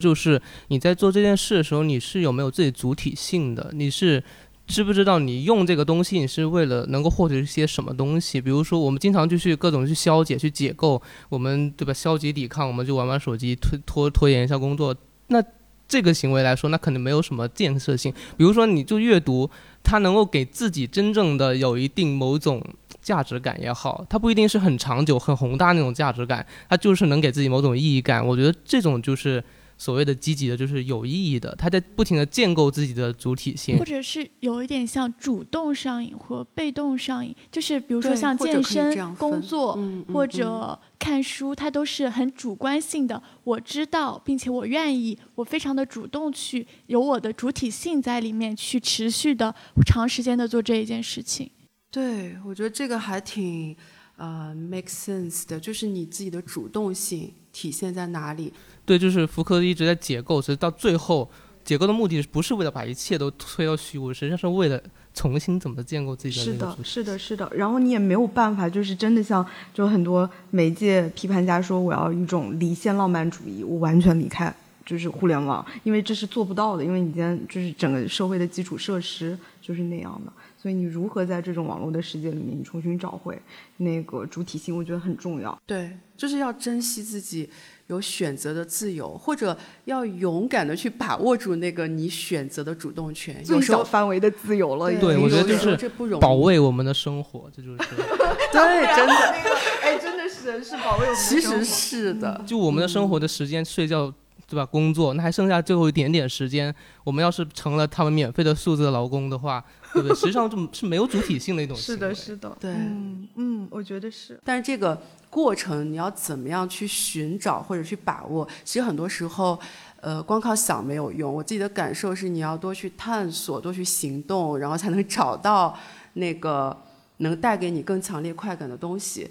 [0.00, 3.70] 就是你在做这件事的时候，你是有没有自己主体性的？
[3.72, 4.22] 你是
[4.66, 8.40] 知不知道你用这个东西，你是为了能够获得一些什么东西？
[8.40, 11.92] 比如说，我们经常就去各种去消解、去解构，我们对吧？
[11.92, 14.96] 消极抵抗，我们就玩玩手机，拖拖拖延一下工作。
[15.26, 15.42] 那
[15.86, 18.12] 这个行为来说，那可能没有什么建设性。
[18.36, 19.50] 比如说，你就阅读，
[19.82, 22.64] 它能够给自己真正的有一定某种
[23.02, 28.26] 价值感也好，它不一定是很长久、很宏大那种价值感，它就是能给自己某种意义感。
[28.26, 29.44] 我觉得这种就是。
[29.76, 39.78] 所谓的积极的，就是有意义的，他在不停的建构自己的主体性，或者是有一点像主动上瘾或被动上瘾，就是比如说像健身、工作
[40.12, 43.22] 或者看书，它都是很主观性的。
[43.42, 49.54] 我知道，并且我愿意，我非常的主动去有我的主体性在里面，去持续的
[49.86, 51.50] 长时间的做这一件事情。
[51.90, 53.76] 对，我觉得这个还挺。
[54.16, 58.52] 呃 make sense 的，就是你自己的主动性体现在哪里？
[58.84, 61.30] 对，就是福柯一直在解构，所以到最后
[61.64, 64.78] 解构的目的不是为了把一切都推到虚无，实际上是为了
[65.14, 66.88] 重新怎么建构自己是的，的那个主体。
[66.90, 67.50] 是的，是的。
[67.54, 80.32] 然后你也没有办法，就是真的像就很多媒介批判家说，我要一种离线浪漫主义，我完全离开就是互联网，因为这是做不到的，因为你今天就是整个社会的基础设施就是那样的。
[80.64, 83.38] 所以你如何在这种网络的世界里面，你重新找回
[83.76, 85.60] 那个主体性，我觉得很重要。
[85.66, 87.46] 对，就是要珍惜自己
[87.88, 89.54] 有选择的自由，或者
[89.84, 93.36] 要勇敢的去把握住那个你选择的主动权。
[93.40, 97.76] 有最小范围的自由了，已对我觉得就是有时候这不容易保卫我们的生活，这就是。
[98.50, 102.42] 对，真的，那个哎，真的是是保卫我们的其实是的。
[102.46, 104.10] 就我们的生活的时间，睡觉，
[104.48, 104.64] 对吧？
[104.64, 109.62] 工作，那还剩下最后一点点时间，我们要是成了他们免费的数字劳工的话，
[109.94, 110.14] 对不对？
[110.14, 114.38] 实际上就是没有主体性的一种是的，行为是的，对嗯嗯，我觉得是。
[114.44, 118.46] 但是这个过程你要怎么样去寻找或者去把握？
[118.64, 119.58] 其实很多时候，
[120.00, 121.32] 呃，光靠想没有用。
[121.32, 125.78] 我自己的感受是，你要多去探索，多去行动，然后才能找到
[126.14, 126.76] 那个
[127.18, 129.30] 能带给你更强烈快感的东西。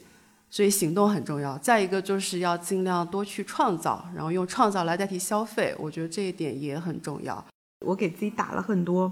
[0.50, 1.58] 所以行动很重要。
[1.58, 5.76] 再一个就是要尽量多去创造，然后用创造来代替消费。
[5.80, 7.44] 我觉得这一点也很重要。
[7.84, 9.12] 我给自己打了很多，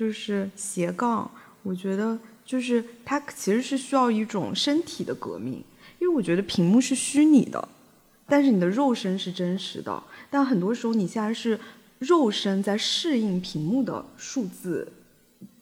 [0.00, 1.30] 就是斜杠。
[1.62, 5.62] 我觉得就是它其实是需要一种身体的革命，
[5.98, 7.68] 因为我觉得屏幕是虚拟的，
[8.26, 10.02] 但是你的肉身是真实的。
[10.30, 11.60] 但很多时候你现在是
[11.98, 14.90] 肉身在适应屏幕的数字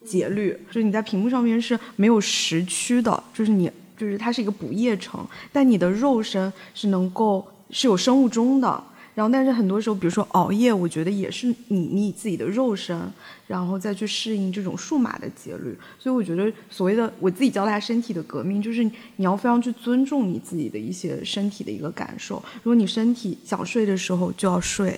[0.05, 8.84] 节律，就是你在屏幕上面是没有时区的，就是你就是它是一个不夜城，但你的肉身是能够是有生物钟的。
[9.19, 12.97] 然后，但是很多时候，比如说熬夜，我觉得也是你你自己的肉身，
[13.49, 15.77] 然后再去适应这种数码的节律。
[15.99, 22.37] 所以我觉得所谓的我自己叫它身体的革命，就是你要非常去尊重你自己的一些身体的一个感受。
[22.62, 24.97] 如果你身体想睡的时候就要睡，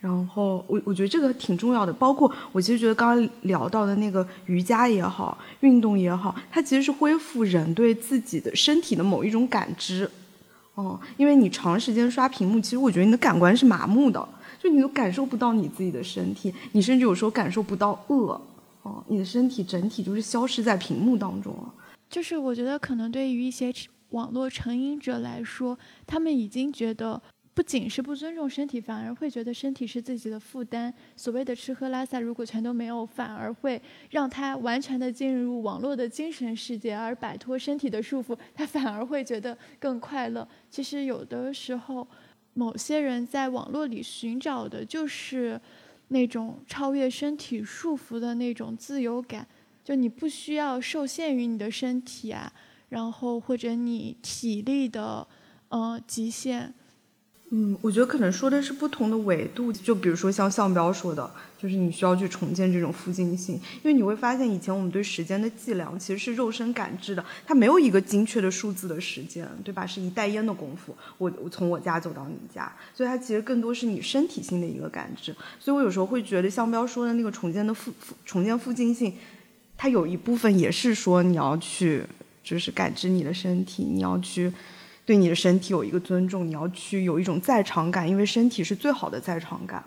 [0.00, 1.92] 然后我我觉得这个挺重要的。
[1.92, 10.10] 包括我其实觉得刚刚聊到的那个瑜伽也好，运动也好，它其实是恢复人对自己的身体的某一种感知。
[10.78, 14.28] 哦，因为你长时间刷屏幕，其实我觉得你的感官是麻木的，
[14.62, 18.40] 就你都感受不到你自己的身体，你甚至有时候感受不到饿，
[18.82, 21.74] 哦，你的身体整体就是消失在屏幕当中了。
[22.08, 23.74] 就是我觉得可能对于一些
[24.10, 25.76] 网络成瘾者来说，
[26.06, 27.20] 他们已经觉得
[27.58, 30.94] 不仅是不尊重身体，反而会觉得身体是自己的负担。
[31.16, 40.46] 所谓的吃喝拉撒，如果全都没有，反而会让他完全的进入网络的精神世界，而摆脱身体的束缚，他反而会觉得更快乐。
[40.70, 42.06] 其实有的时候，
[42.54, 45.60] 某些人在网络里寻找的就是
[46.10, 49.44] 那种超越身体束缚的那种自由感，
[49.82, 52.52] 就你不需要受限于你的身体啊，
[52.90, 55.26] 然后或者你体力的
[55.70, 56.72] 呃极限。
[57.50, 69.86] 嗯，我觉得可能说的是不同的维度，就比如说像向标说的，就是你需要去重建这种附近性，因为你会发现以前我们对时间的计量其实是肉身感知的，它没有一个精确的数字的时间，对吧？
[69.86, 75.34] 是一袋烟的功夫，我我从我家走到你家，所以它其实更多是你身体性的一个感知。
[75.58, 79.14] 所以我有时候会觉得向标说的那个重建的附附重建附近性，
[79.74, 82.02] 它有一部分也是说你要去
[82.44, 84.52] 就是感知你的身体，你要去。
[85.08, 89.82] 对你的身体有一个尊重，你要去有一种在场感，因为身体是最好的在场感。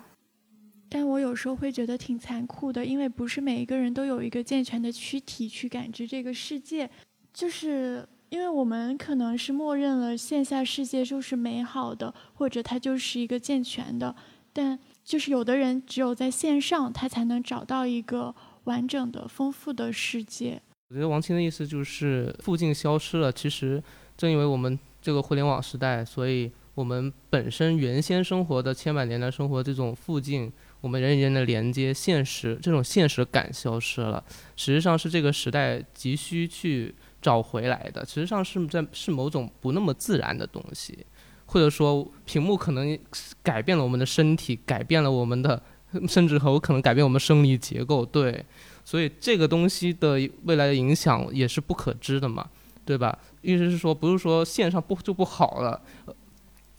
[0.89, 6.89] 但我有时候会觉得挺残酷的，因为不是每一个人都有一个健全的躯体去感知这个世界，
[7.31, 14.15] 就是因为我们可能是默认了线下世界就是美好的，或者它就是一个健全的，
[14.51, 20.59] 但就是有的人只有在线上，他才能找到一个完整的、丰富的世界。
[20.89, 23.83] 我觉得王琴的意思就是附近消失了，其实
[24.17, 24.79] 正因为我们。
[25.01, 34.23] 这个互联网时代，所以我们本身原先生活的千百年来生活这种附近，我们人与人的连接、现实这种现实感消失了。
[34.55, 38.05] 实际上是这个时代急需去找回来的。
[38.05, 41.05] 实际上是在是某种不那么自然的东西，
[41.45, 42.97] 或者说屏幕可能
[43.41, 45.61] 改变了我们的身体，改变了我们的，
[46.07, 48.05] 甚至有可能改变我们生理结构。
[48.05, 48.45] 对，
[48.85, 52.47] 所以这个东西的未来的影响也是不可知的嘛。
[52.85, 53.17] 对吧？
[53.41, 55.81] 意思是说，不是说线上不就不好了，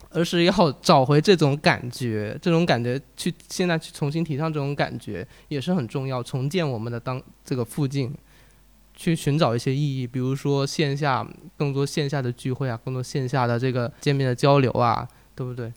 [0.09, 8.13] 而是要找回这种感觉，这种感觉去现在去重新提倡这种感觉也是很重要，重建我们的当这个附近，
[8.93, 11.27] 去寻找一些意义，比如说线下
[11.57, 15.73] 更多线下的聚会啊，更多线下的这个见面的交流啊，对不对？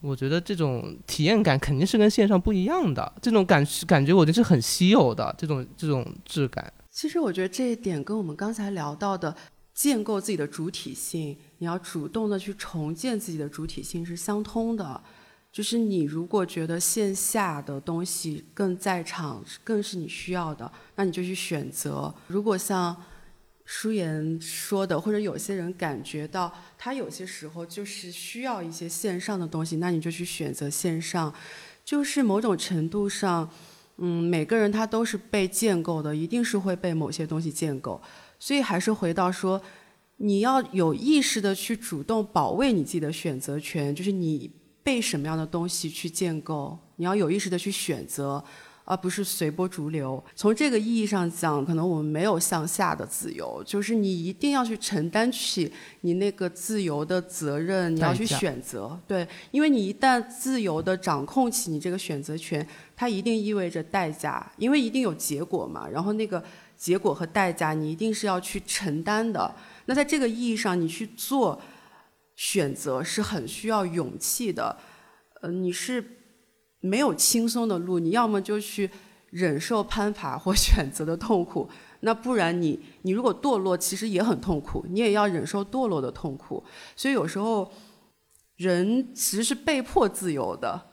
[0.00, 6.72] 我觉得这种体验感肯定是跟线上不一样的，这种感感觉我觉得是很稀有的，这种这种质感。
[6.90, 9.34] 其实我觉得这一点跟我们刚才聊到的。
[9.76, 15.00] 建构自己的主体性，你要主动的去重建自己的主体性是相通的。
[15.52, 22.14] 就是你如果觉得线下的东西更在场，更是你需要的，那你就去选择。
[22.26, 22.96] 如果像
[23.66, 31.32] 舒言说的，或者有些人感觉到他有些时候就是需要一些线上的东西，那你就去选择线上。
[31.84, 33.48] 就是某种程度上，
[33.98, 38.00] 嗯，每个人他都是被建构的，一定是会被某些东西建构。
[38.38, 39.60] 所以还是回到说，
[40.16, 44.50] 你要有意识的去主动保卫你自己的选择权，就是你。
[44.86, 46.78] 被什么样的东西去建构？
[46.94, 48.40] 你要有意识的去选择，
[48.84, 50.22] 而不是随波逐流。
[50.36, 55.72] 从这个意义上讲，可能我们没有向下的自由，就是你一定要去承担起
[56.02, 58.96] 你那个自由的责任，你要去选择。
[59.08, 62.64] 对，因为你一旦自由的掌控起你这个选择权，
[62.94, 65.88] 它一定意味着代价，因为一定有结果嘛。
[65.88, 66.40] 然后那个
[66.76, 69.54] 结果和代价，你一定是要去承担的。
[69.86, 71.60] 那在这个意义上，你去做。
[72.38, 74.76] 选择是很需要勇气的，
[75.40, 76.04] 呃，你是
[76.80, 78.90] 没有轻松的路，你要么就去
[79.30, 81.66] 忍受攀爬或选择的痛苦，
[82.00, 86.62] 那不然你你如果堕落，其实也很痛苦，你也要忍受堕落的痛苦。
[86.94, 87.72] 所以有时候
[88.56, 90.88] 人其实是被迫自由的，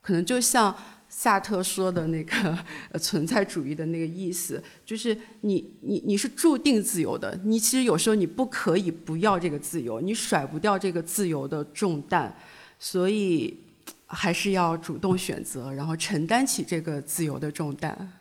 [0.00, 0.74] 可能就像。
[1.18, 2.58] 萨特说的那个
[3.00, 12.30] 存在主义的那个意思，就是你你你是注定自由的，你其实有时候你不可以不要这个自由，你甩不掉这个自由的重担，
[12.78, 13.58] 所以
[14.04, 18.12] 还是要主动选择，然后承担起这个自由的重担。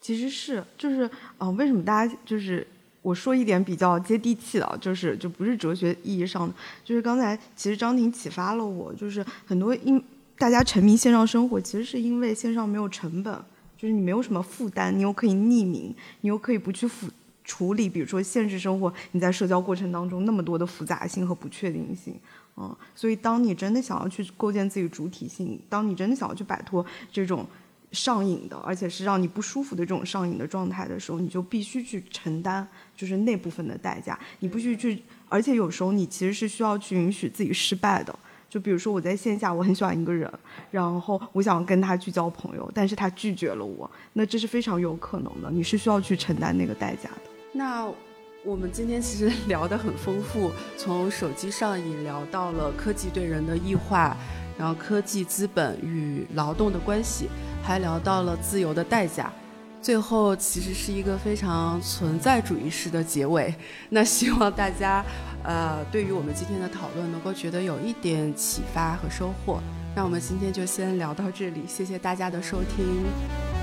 [0.00, 2.66] 其实是就是嗯，为什么大家就是
[3.02, 10.02] 我说一点比较接地气的，就是就不是哲学意义上的，就是刚才其实张婷启发了我，就是很多因。
[10.38, 13.32] 大家沉迷线上生活，其实是因为线上没有成本，
[13.76, 17.08] 就是你没有什么负担，你又可以匿名，你又可以不去复
[17.44, 22.14] 处理，比如说现实生活你在社交过程当中那么多的复杂性和不确定性，
[22.56, 27.46] 嗯，所以当你真的想要去构建自己主体性，当你真的想要去摆脱这种
[27.92, 32.66] 上瘾的，而且是让你不舒服的这种上瘾的状态的时候，你就必须去承担
[32.96, 38.18] 就是那部分的代价，你必须去，而且有时候你其实是需要去允许自己失败的。
[38.52, 40.30] 就比如说我在线下我很喜欢一个人，
[40.70, 47.30] 然后我想跟他去交朋友，但是他拒绝了我，那这是非常有可能的，你是需要去承担那个代价的。
[47.50, 47.90] 那
[48.44, 54.14] 我们今天其实聊得很丰富，从手机上瘾聊到了科技对人的异化，
[54.58, 57.30] 然后科技资本与劳动的关系，
[57.62, 59.32] 还聊到了自由的代价。
[59.82, 63.52] 最后其实是一个非常存在主义式的结尾。
[63.90, 65.04] 那希望大家，
[65.42, 69.60] 呃，对于我们今天的讨论能够觉得有一点启发和收获。
[69.94, 73.61] 那我们今天就先聊到这里，谢谢大家的收听。